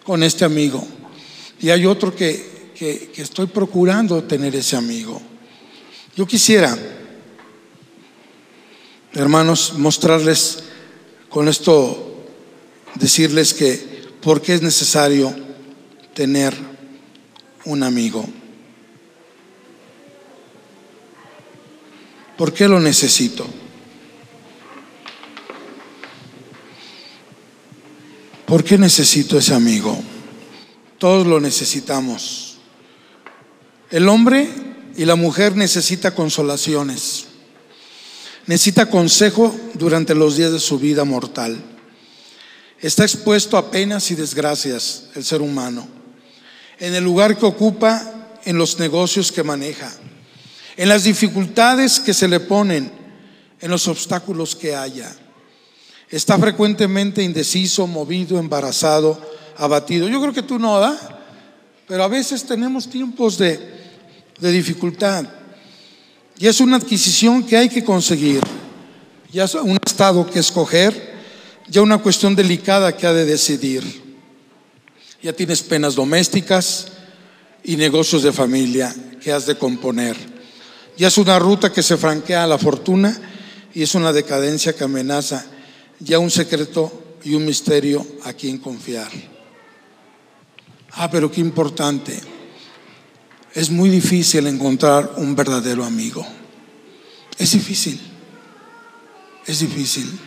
con 0.03 0.23
este 0.23 0.43
amigo. 0.43 0.85
Y 1.59 1.69
hay 1.69 1.85
otro 1.85 2.13
que, 2.13 2.71
que, 2.75 3.11
que 3.13 3.21
estoy 3.21 3.45
procurando 3.47 4.23
tener 4.23 4.55
ese 4.55 4.75
amigo. 4.75 5.21
Yo 6.15 6.27
quisiera, 6.27 6.77
hermanos, 9.13 9.73
mostrarles 9.77 10.63
con 11.29 11.47
esto, 11.47 12.12
decirles 12.95 13.53
que 13.53 14.03
por 14.21 14.41
qué 14.41 14.55
es 14.55 14.61
necesario 14.61 15.33
tener 16.13 16.53
un 17.65 17.83
amigo. 17.83 18.25
¿Por 22.37 22.53
qué 22.53 22.67
lo 22.67 22.79
necesito? 22.79 23.45
¿Por 28.45 28.63
qué 28.63 28.77
necesito 28.77 29.37
ese 29.37 29.53
amigo? 29.53 29.97
Todos 30.97 31.25
lo 31.25 31.39
necesitamos. 31.39 32.57
El 33.89 34.07
hombre 34.09 34.49
y 34.95 35.05
la 35.05 35.15
mujer 35.15 35.55
necesita 35.55 36.13
consolaciones. 36.13 37.25
Necesita 38.45 38.89
consejo 38.89 39.55
durante 39.75 40.13
los 40.15 40.37
días 40.37 40.51
de 40.51 40.59
su 40.59 40.77
vida 40.79 41.03
mortal. 41.03 41.72
Está 42.83 43.03
expuesto 43.03 43.57
a 43.57 43.71
penas 43.71 44.11
y 44.11 44.15
desgracias 44.15 45.05
el 45.15 45.23
ser 45.23 45.41
humano 45.41 45.87
en 46.79 46.93
el 46.95 47.03
lugar 47.03 47.37
que 47.37 47.45
ocupa, 47.45 48.11
en 48.43 48.57
los 48.57 48.77
negocios 48.77 49.31
que 49.31 49.41
maneja, 49.41 49.89
en 50.75 50.89
las 50.89 51.05
dificultades 51.05 51.97
que 51.97 52.13
se 52.13 52.27
le 52.27 52.41
ponen, 52.41 52.91
en 53.61 53.71
los 53.71 53.87
obstáculos 53.87 54.53
que 54.53 54.75
haya. 54.75 55.15
Está 56.09 56.37
frecuentemente 56.37 57.23
indeciso, 57.23 57.87
movido, 57.87 58.37
embarazado, 58.37 59.17
abatido. 59.55 60.09
Yo 60.09 60.19
creo 60.19 60.33
que 60.33 60.43
tú 60.43 60.59
no, 60.59 60.77
¿da? 60.77 61.21
Pero 61.87 62.03
a 62.03 62.09
veces 62.09 62.43
tenemos 62.43 62.89
tiempos 62.89 63.37
de, 63.37 63.59
de 64.41 64.51
dificultad. 64.51 65.25
Y 66.37 66.47
es 66.47 66.59
una 66.59 66.75
adquisición 66.75 67.43
que 67.43 67.55
hay 67.55 67.69
que 67.69 67.85
conseguir. 67.85 68.41
Ya 69.31 69.45
es 69.45 69.55
un 69.55 69.77
estado 69.85 70.29
que 70.29 70.39
escoger, 70.39 71.12
ya 71.67 71.81
una 71.81 71.97
cuestión 71.97 72.35
delicada 72.35 72.95
que 72.95 73.07
ha 73.07 73.13
de 73.13 73.25
decidir 73.25 74.03
ya 75.23 75.31
tienes 75.31 75.63
penas 75.63 75.95
domésticas 75.95 76.87
y 77.63 77.77
negocios 77.77 78.23
de 78.23 78.33
familia 78.33 78.93
que 79.21 79.31
has 79.31 79.45
de 79.45 79.57
componer. 79.57 80.17
Ya 80.97 81.07
es 81.07 81.17
una 81.17 81.39
ruta 81.39 81.71
que 81.71 81.81
se 81.81 81.95
franquea 81.95 82.43
a 82.43 82.47
la 82.47 82.57
fortuna 82.57 83.17
y 83.73 83.83
es 83.83 83.95
una 83.95 84.11
decadencia 84.11 84.75
que 84.75 84.83
amenaza 84.83 85.45
ya 85.99 86.19
un 86.19 86.29
secreto 86.29 87.17
y 87.23 87.35
un 87.35 87.45
misterio 87.45 88.05
a 88.25 88.33
quien 88.33 88.57
confiar. 88.57 89.09
Ah, 90.91 91.09
pero 91.09 91.31
qué 91.31 91.39
importante. 91.39 92.19
Es 93.53 93.69
muy 93.69 93.89
difícil 93.89 94.45
encontrar 94.47 95.13
un 95.15 95.35
verdadero 95.37 95.85
amigo. 95.85 96.27
Es 97.37 97.53
difícil. 97.53 97.97
Es 99.47 99.59
difícil. 99.59 100.19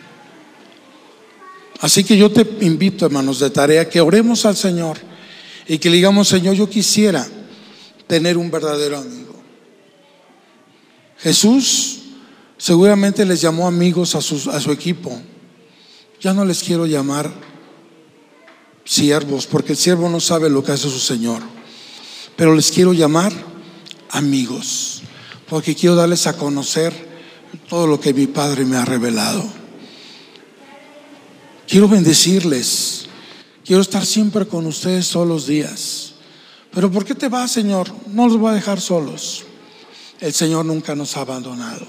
Así 1.81 2.05
que 2.05 2.17
yo 2.17 2.31
te 2.31 2.47
invito, 2.65 3.07
hermanos, 3.07 3.39
de 3.39 3.51
tarea, 3.51 3.89
que 3.89 4.01
oremos 4.01 4.47
al 4.47 4.57
Señor 4.57 4.99
y 5.69 5.79
que 5.79 5.91
le 5.91 5.97
digamos, 5.97 6.29
Señor, 6.29 6.55
yo 6.55 6.69
quisiera 6.69 7.27
tener 8.07 8.37
un 8.37 8.51
verdadero 8.51 8.99
amigo. 8.99 9.35
Jesús 11.19 12.01
seguramente 12.57 13.25
les 13.25 13.41
llamó 13.41 13.67
amigos 13.67 14.15
a, 14.15 14.19
a 14.19 14.61
su 14.61 14.73
equipo. 14.73 15.21
Ya 16.21 16.33
no 16.33 16.45
les 16.45 16.63
quiero 16.63 16.87
llamar 16.87 17.31
siervos, 18.85 19.47
porque 19.47 19.73
el 19.73 19.79
siervo 19.79 20.09
no 20.09 20.21
sabe 20.21 20.49
lo 20.49 20.63
que 20.63 20.73
hace 20.73 20.89
su 20.89 20.99
Señor. 20.99 21.43
Pero 22.37 22.55
les 22.55 22.71
quiero 22.71 22.93
llamar 22.93 23.33
amigos, 24.11 25.03
porque 25.49 25.75
quiero 25.75 25.95
darles 25.95 26.27
a 26.27 26.37
conocer 26.37 26.93
todo 27.69 27.87
lo 27.87 28.01
que 28.01 28.15
mi 28.15 28.27
Padre 28.27 28.65
me 28.65 28.77
ha 28.77 28.85
revelado. 28.85 29.45
Quiero 31.67 31.89
bendecirles. 31.89 33.07
Quiero 33.65 33.83
estar 33.83 34.07
siempre 34.07 34.47
con 34.47 34.67
ustedes 34.67 35.11
todos 35.11 35.27
los 35.27 35.47
días. 35.47 36.13
Pero 36.73 36.91
¿por 36.91 37.05
qué 37.05 37.15
te 37.15 37.29
vas, 37.29 37.51
Señor? 37.51 37.93
No 38.07 38.29
los 38.29 38.39
voy 38.39 38.53
a 38.53 38.55
dejar 38.55 38.81
solos. 38.81 39.45
El 40.21 40.33
Señor 40.33 40.65
nunca 40.65 40.95
nos 40.95 41.17
ha 41.17 41.23
abandonado. 41.23 41.87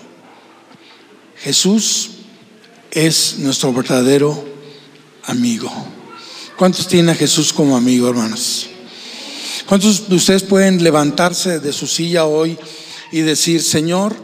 Jesús 1.37 2.09
es 2.89 3.35
nuestro 3.39 3.71
verdadero 3.71 4.43
amigo. 5.25 5.71
¿Cuántos 6.57 6.87
tienen 6.87 7.09
a 7.09 7.15
Jesús 7.15 7.53
como 7.53 7.77
amigo, 7.77 8.09
hermanos? 8.09 8.67
¿Cuántos 9.67 10.09
de 10.09 10.15
ustedes 10.15 10.41
pueden 10.41 10.83
levantarse 10.83 11.59
de 11.59 11.73
su 11.73 11.85
silla 11.85 12.25
hoy 12.25 12.57
y 13.11 13.19
decir, 13.19 13.61
Señor, 13.61 14.15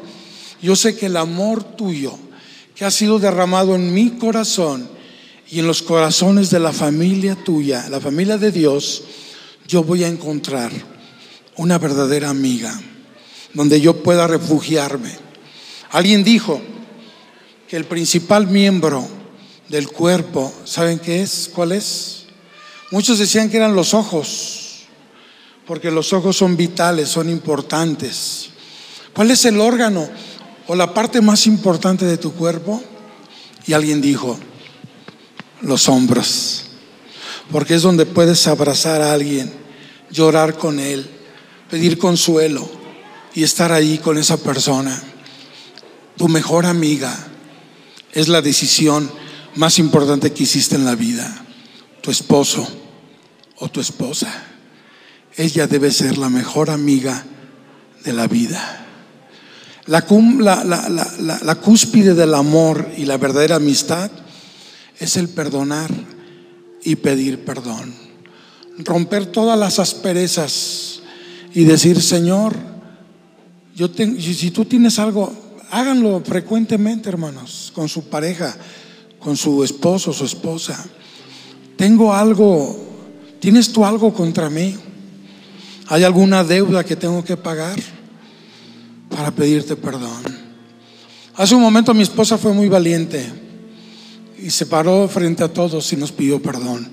yo 0.61 0.75
sé 0.75 0.95
que 0.95 1.05
el 1.05 1.17
amor 1.17 1.63
tuyo 1.63 2.17
que 2.73 2.85
ha 2.85 2.91
sido 2.91 3.19
derramado 3.19 3.75
en 3.75 3.93
mi 3.93 4.11
corazón 4.11 4.92
y 5.53 5.59
en 5.59 5.67
los 5.67 5.83
corazones 5.83 6.49
de 6.49 6.59
la 6.59 6.73
familia 6.73 7.35
tuya, 7.35 7.87
la 7.87 8.01
familia 8.01 8.39
de 8.39 8.51
Dios, 8.51 9.03
yo 9.67 9.83
voy 9.83 10.03
a 10.03 10.07
encontrar 10.07 10.71
una 11.57 11.77
verdadera 11.77 12.31
amiga 12.31 12.81
donde 13.53 13.79
yo 13.79 14.01
pueda 14.01 14.25
refugiarme. 14.25 15.15
Alguien 15.91 16.23
dijo 16.23 16.59
que 17.67 17.77
el 17.77 17.85
principal 17.85 18.47
miembro 18.47 19.07
del 19.69 19.89
cuerpo, 19.89 20.51
¿saben 20.65 20.97
qué 20.97 21.21
es? 21.21 21.51
¿Cuál 21.53 21.73
es? 21.73 22.25
Muchos 22.89 23.19
decían 23.19 23.51
que 23.51 23.57
eran 23.57 23.75
los 23.75 23.93
ojos, 23.93 24.85
porque 25.67 25.91
los 25.91 26.13
ojos 26.13 26.35
son 26.35 26.57
vitales, 26.57 27.09
son 27.09 27.29
importantes. 27.29 28.49
¿Cuál 29.13 29.29
es 29.29 29.45
el 29.45 29.61
órgano 29.61 30.09
o 30.65 30.73
la 30.73 30.95
parte 30.95 31.21
más 31.21 31.45
importante 31.45 32.05
de 32.05 32.17
tu 32.17 32.33
cuerpo? 32.33 32.81
Y 33.67 33.73
alguien 33.73 34.01
dijo, 34.01 34.39
los 35.63 35.89
hombros, 35.89 36.65
porque 37.51 37.75
es 37.75 37.81
donde 37.81 38.05
puedes 38.05 38.47
abrazar 38.47 39.01
a 39.01 39.13
alguien, 39.13 39.51
llorar 40.11 40.57
con 40.57 40.79
él, 40.79 41.09
pedir 41.69 41.97
consuelo 41.97 42.69
y 43.33 43.43
estar 43.43 43.71
ahí 43.71 43.97
con 43.97 44.17
esa 44.17 44.37
persona. 44.37 45.01
Tu 46.17 46.27
mejor 46.27 46.65
amiga 46.65 47.15
es 48.11 48.27
la 48.27 48.41
decisión 48.41 49.09
más 49.55 49.79
importante 49.79 50.31
que 50.31 50.43
hiciste 50.43 50.75
en 50.75 50.85
la 50.85 50.95
vida. 50.95 51.45
Tu 52.01 52.11
esposo 52.11 52.67
o 53.57 53.69
tu 53.69 53.79
esposa. 53.79 54.31
Ella 55.35 55.67
debe 55.67 55.91
ser 55.91 56.17
la 56.17 56.29
mejor 56.29 56.69
amiga 56.69 57.25
de 58.03 58.13
la 58.13 58.27
vida. 58.27 58.85
La, 59.85 60.05
la, 61.43 61.55
cúspide 61.55 62.13
del 62.13 62.35
amor 62.35 62.89
y 62.95 63.05
la 63.05 63.17
verdadera 63.17 63.57
amistad 63.57 64.09
es 65.03 65.17
el 65.17 65.29
perdonar 65.29 65.91
y 66.83 66.95
pedir 66.95 67.43
perdón. 67.43 67.93
Romper 68.79 69.25
todas 69.27 69.59
las 69.59 69.79
asperezas 69.79 71.01
y 71.53 71.65
decir, 71.65 72.01
Señor, 72.01 72.55
yo 73.75 73.89
si 73.93 74.51
tú 74.51 74.65
tienes 74.65 74.97
algo, 74.99 75.31
háganlo 75.71 76.21
frecuentemente, 76.25 77.09
hermanos, 77.09 77.71
con 77.75 77.89
su 77.89 78.05
pareja, 78.05 78.55
con 79.19 79.37
su 79.37 79.63
esposo, 79.63 80.13
su 80.13 80.25
esposa. 80.25 80.83
Tengo 81.75 82.13
algo, 82.13 82.75
¿tienes 83.39 83.71
tú 83.71 83.85
algo 83.85 84.13
contra 84.13 84.49
mí? 84.49 84.75
¿Hay 85.87 86.03
alguna 86.03 86.43
deuda 86.43 86.83
que 86.83 86.95
tengo 86.95 87.23
que 87.23 87.35
pagar 87.35 87.77
para 89.09 89.31
pedirte 89.31 89.75
perdón? 89.75 90.23
Hace 91.35 91.55
un 91.55 91.61
momento 91.61 91.93
mi 91.93 92.03
esposa 92.03 92.37
fue 92.37 92.53
muy 92.53 92.69
valiente 92.69 93.42
y 94.43 94.49
se 94.49 94.65
paró 94.65 95.07
frente 95.07 95.41
a 95.41 95.53
todos 95.53 95.93
y 95.93 95.95
nos 95.95 96.11
pidió 96.11 96.41
perdón. 96.41 96.89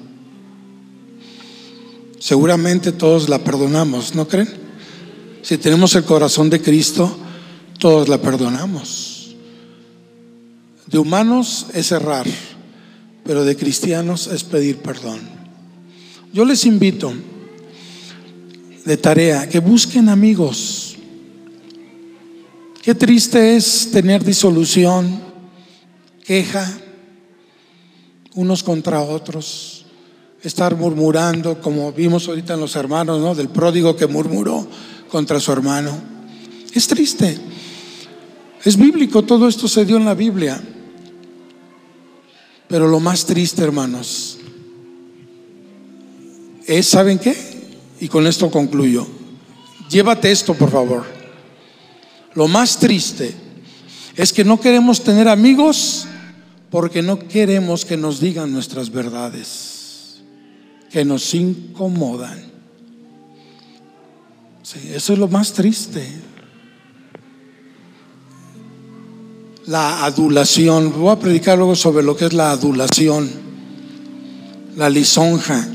Seguramente 2.21 2.93
todos 2.93 3.29
la 3.29 3.41
perdonamos, 3.41 4.15
¿no 4.15 4.29
creen? 4.29 4.49
Si 5.43 5.59
tenemos 5.59 5.97
el 5.97 6.05
corazón 6.05 6.49
de 6.49 6.61
Cristo, 6.61 7.13
todos 7.79 8.09
la 8.09 8.19
perdonamos. 8.19 9.35
De 10.87 10.99
humanos 10.99 11.67
es 11.75 11.91
errar, 11.91 12.27
pero 13.25 13.45
de 13.45 13.57
cristianos 13.57 14.29
es 14.29 14.45
pedir 14.45 14.77
perdón. 14.77 15.19
Yo 16.33 16.45
les 16.45 16.65
invito 16.67 17.13
de 18.85 18.97
tarea 18.97 19.49
que 19.49 19.59
busquen 19.59 20.09
amigos. 20.09 20.97
Qué 22.81 22.95
triste 22.95 23.57
es 23.57 23.91
tener 23.91 24.25
disolución, 24.25 25.21
queja, 26.25 26.81
unos 28.35 28.63
contra 28.63 29.01
otros, 29.01 29.85
estar 30.43 30.77
murmurando, 30.77 31.61
como 31.61 31.93
vimos 31.93 32.29
ahorita 32.29 32.55
en 32.55 32.61
los 32.61 32.77
hermanos, 32.77 33.21
¿no? 33.21 33.35
Del 33.35 33.49
pródigo 33.49 33.97
que 33.97 34.07
murmuró 34.07 34.67
contra 35.11 35.41
su 35.41 35.53
hermano. 35.53 35.91
Es 36.73 36.87
triste. 36.87 37.39
Es 38.65 38.77
bíblico, 38.77 39.23
todo 39.23 39.49
esto 39.49 39.69
se 39.69 39.85
dio 39.85 39.97
en 39.97 40.05
la 40.05 40.15
Biblia. 40.15 40.61
Pero 42.69 42.87
lo 42.87 43.01
más 43.01 43.25
triste, 43.27 43.63
hermanos, 43.63 44.39
es, 46.67 46.87
¿saben 46.87 47.19
qué? 47.19 47.37
Y 48.01 48.09
con 48.09 48.27
esto 48.27 48.51
concluyo. 48.51 49.07
Llévate 49.91 50.31
esto, 50.31 50.55
por 50.55 50.71
favor. 50.71 51.05
Lo 52.35 52.47
más 52.47 52.79
triste 52.79 53.35
es 54.15 54.33
que 54.33 54.45
no 54.45 54.61
queremos 54.61 55.03
tener 55.03 55.29
amigos 55.29 56.07
porque 56.71 57.03
no 57.03 57.19
queremos 57.19 57.85
que 57.85 57.97
nos 57.97 58.21
digan 58.21 58.53
nuestras 58.53 58.91
verdades, 58.91 60.21
que 60.91 61.05
nos 61.05 61.35
incomodan. 61.35 62.51
eso 64.93 65.13
es 65.13 65.19
lo 65.19 65.29
más 65.29 65.53
triste. 65.53 66.07
La 69.67 70.05
adulación. 70.05 70.93
Voy 70.97 71.11
a 71.11 71.19
predicar 71.19 71.59
luego 71.59 71.77
sobre 71.77 72.05
lo 72.05 72.17
que 72.17 72.27
es 72.27 72.33
la 72.33 72.53
adulación, 72.53 73.29
la 74.77 74.89
lisonja. 74.89 75.69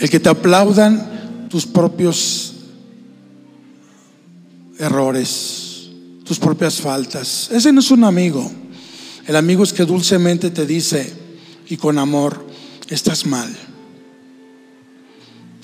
El 0.00 0.10
que 0.10 0.18
te 0.18 0.28
aplaudan 0.28 1.48
tus 1.48 1.66
propios 1.66 2.54
errores, 4.78 5.90
tus 6.24 6.38
propias 6.38 6.80
faltas. 6.80 7.50
Ese 7.52 7.72
no 7.72 7.80
es 7.80 7.90
un 7.90 8.04
amigo. 8.04 8.50
El 9.26 9.36
amigo 9.36 9.62
es 9.62 9.72
que 9.72 9.84
dulcemente 9.84 10.50
te 10.50 10.66
dice 10.66 11.12
y 11.68 11.76
con 11.76 11.98
amor, 11.98 12.44
estás 12.88 13.24
mal. 13.24 13.54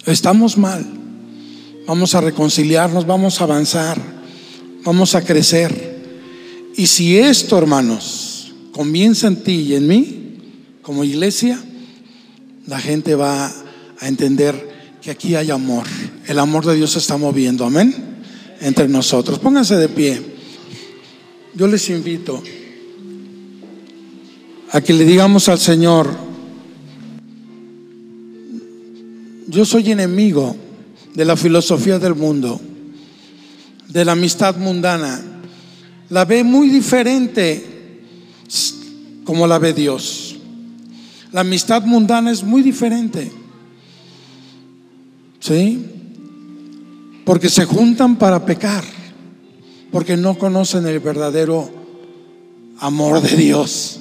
Estamos 0.06 0.56
mal. 0.56 0.86
Vamos 1.86 2.14
a 2.14 2.20
reconciliarnos, 2.20 3.06
vamos 3.06 3.40
a 3.40 3.44
avanzar, 3.44 4.00
vamos 4.84 5.14
a 5.14 5.24
crecer. 5.24 5.98
Y 6.76 6.86
si 6.86 7.18
esto, 7.18 7.58
hermanos, 7.58 8.52
comienza 8.72 9.26
en 9.26 9.42
ti 9.42 9.52
y 9.52 9.74
en 9.74 9.86
mí, 9.86 10.36
como 10.82 11.02
iglesia, 11.02 11.58
la 12.66 12.78
gente 12.78 13.14
va 13.14 13.52
a 14.00 14.08
entender 14.08 14.98
que 15.02 15.10
aquí 15.10 15.34
hay 15.34 15.50
amor. 15.50 15.84
El 16.26 16.38
amor 16.38 16.64
de 16.66 16.76
Dios 16.76 16.92
se 16.92 16.98
está 16.98 17.16
moviendo, 17.16 17.64
amén, 17.64 17.94
entre 18.60 18.86
nosotros. 18.86 19.38
Pónganse 19.38 19.76
de 19.76 19.88
pie. 19.88 20.22
Yo 21.54 21.66
les 21.66 21.88
invito 21.88 22.42
que 24.82 24.92
le 24.92 25.04
digamos 25.04 25.48
al 25.48 25.58
Señor, 25.58 26.08
yo 29.48 29.64
soy 29.64 29.90
enemigo 29.90 30.56
de 31.14 31.24
la 31.24 31.36
filosofía 31.36 31.98
del 31.98 32.14
mundo, 32.14 32.60
de 33.88 34.04
la 34.04 34.12
amistad 34.12 34.56
mundana. 34.56 35.20
La 36.10 36.24
ve 36.24 36.44
muy 36.44 36.68
diferente 36.68 38.02
como 39.24 39.46
la 39.46 39.58
ve 39.58 39.72
Dios. 39.72 40.36
La 41.32 41.40
amistad 41.40 41.82
mundana 41.84 42.30
es 42.30 42.42
muy 42.42 42.62
diferente. 42.62 43.30
¿Sí? 45.40 45.84
Porque 47.24 47.48
se 47.48 47.64
juntan 47.64 48.16
para 48.16 48.44
pecar, 48.44 48.84
porque 49.90 50.16
no 50.16 50.38
conocen 50.38 50.86
el 50.86 51.00
verdadero 51.00 51.70
amor 52.80 53.20
de 53.20 53.36
Dios. 53.36 54.00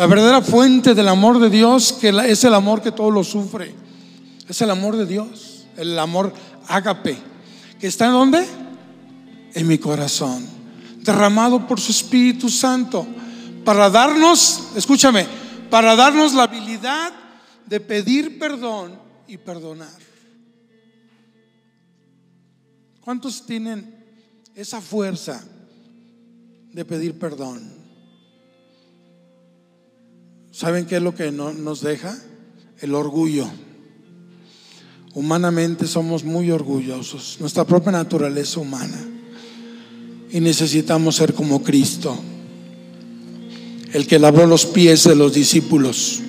La 0.00 0.06
verdadera 0.06 0.40
fuente 0.40 0.94
del 0.94 1.08
amor 1.08 1.38
de 1.38 1.50
Dios, 1.50 1.92
que 1.92 2.08
es 2.08 2.42
el 2.44 2.54
amor 2.54 2.80
que 2.80 2.90
todo 2.90 3.10
lo 3.10 3.22
sufre, 3.22 3.74
es 4.48 4.62
el 4.62 4.70
amor 4.70 4.96
de 4.96 5.04
Dios, 5.04 5.66
el 5.76 5.98
amor 5.98 6.32
ágape, 6.68 7.18
que 7.78 7.86
está 7.86 8.06
en 8.06 8.12
dónde? 8.12 8.46
En 9.52 9.66
mi 9.66 9.76
corazón, 9.76 10.48
derramado 11.02 11.66
por 11.66 11.78
su 11.78 11.92
Espíritu 11.92 12.48
Santo, 12.48 13.06
para 13.62 13.90
darnos, 13.90 14.68
escúchame, 14.74 15.26
para 15.68 15.94
darnos 15.94 16.32
la 16.32 16.44
habilidad 16.44 17.12
de 17.66 17.78
pedir 17.78 18.38
perdón 18.38 18.98
y 19.28 19.36
perdonar. 19.36 20.00
¿Cuántos 23.02 23.44
tienen 23.44 24.02
esa 24.54 24.80
fuerza 24.80 25.44
de 26.72 26.86
pedir 26.86 27.18
perdón? 27.18 27.79
¿Saben 30.60 30.84
qué 30.84 30.96
es 30.96 31.02
lo 31.02 31.14
que 31.14 31.32
no, 31.32 31.54
nos 31.54 31.80
deja? 31.80 32.14
El 32.80 32.94
orgullo. 32.94 33.48
Humanamente 35.14 35.86
somos 35.86 36.22
muy 36.22 36.50
orgullosos, 36.50 37.38
nuestra 37.40 37.64
propia 37.64 37.92
naturaleza 37.92 38.60
humana. 38.60 39.08
Y 40.30 40.38
necesitamos 40.38 41.16
ser 41.16 41.32
como 41.32 41.62
Cristo, 41.62 42.14
el 43.94 44.06
que 44.06 44.18
lavó 44.18 44.44
los 44.44 44.66
pies 44.66 45.04
de 45.04 45.16
los 45.16 45.32
discípulos. 45.32 46.20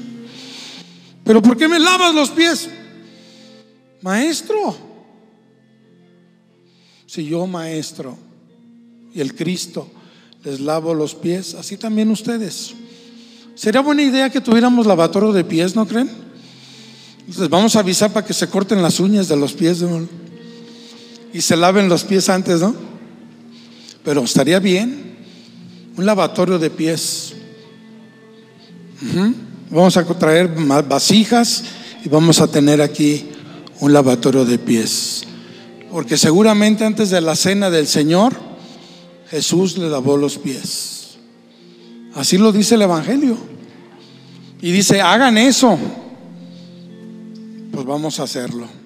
Pero 1.25 1.41
¿por 1.41 1.57
qué 1.57 1.67
me 1.67 1.77
lavas 1.77 2.15
los 2.15 2.29
pies? 2.29 2.69
Maestro. 4.01 4.77
Si 7.05 7.25
yo, 7.25 7.45
maestro, 7.47 8.17
y 9.13 9.19
el 9.19 9.35
Cristo 9.35 9.91
les 10.45 10.61
lavo 10.61 10.93
los 10.93 11.15
pies, 11.15 11.53
así 11.53 11.75
también 11.75 12.09
ustedes. 12.09 12.75
Sería 13.55 13.81
buena 13.81 14.03
idea 14.03 14.29
que 14.29 14.41
tuviéramos 14.41 14.85
lavatorio 14.85 15.31
de 15.33 15.43
pies, 15.43 15.75
¿no 15.75 15.87
creen? 15.87 16.09
Entonces 17.19 17.49
vamos 17.49 17.75
a 17.75 17.79
avisar 17.79 18.11
para 18.11 18.25
que 18.25 18.33
se 18.33 18.47
corten 18.47 18.81
las 18.81 18.99
uñas 18.99 19.27
de 19.27 19.35
los 19.37 19.53
pies 19.53 19.83
y 21.33 21.41
se 21.41 21.55
laven 21.55 21.87
los 21.87 22.03
pies 22.03 22.27
antes, 22.29 22.59
¿no? 22.59 22.75
Pero 24.03 24.23
estaría 24.23 24.59
bien 24.59 25.17
un 25.95 26.05
lavatorio 26.05 26.57
de 26.57 26.69
pies. 26.69 27.33
Vamos 29.69 29.95
a 29.95 30.05
traer 30.05 30.49
vasijas 30.87 31.63
y 32.03 32.09
vamos 32.09 32.41
a 32.41 32.47
tener 32.47 32.81
aquí 32.81 33.27
un 33.79 33.93
lavatorio 33.93 34.43
de 34.43 34.57
pies. 34.57 35.23
Porque 35.91 36.17
seguramente 36.17 36.83
antes 36.83 37.09
de 37.09 37.21
la 37.21 37.35
cena 37.35 37.69
del 37.69 37.87
Señor, 37.87 38.33
Jesús 39.29 39.77
le 39.77 39.89
lavó 39.89 40.17
los 40.17 40.37
pies. 40.37 41.00
Así 42.15 42.37
lo 42.37 42.51
dice 42.51 42.75
el 42.75 42.81
Evangelio. 42.83 43.37
Y 44.61 44.71
dice, 44.71 45.01
hagan 45.01 45.37
eso. 45.37 45.77
Pues 47.71 47.85
vamos 47.85 48.19
a 48.19 48.23
hacerlo. 48.23 48.80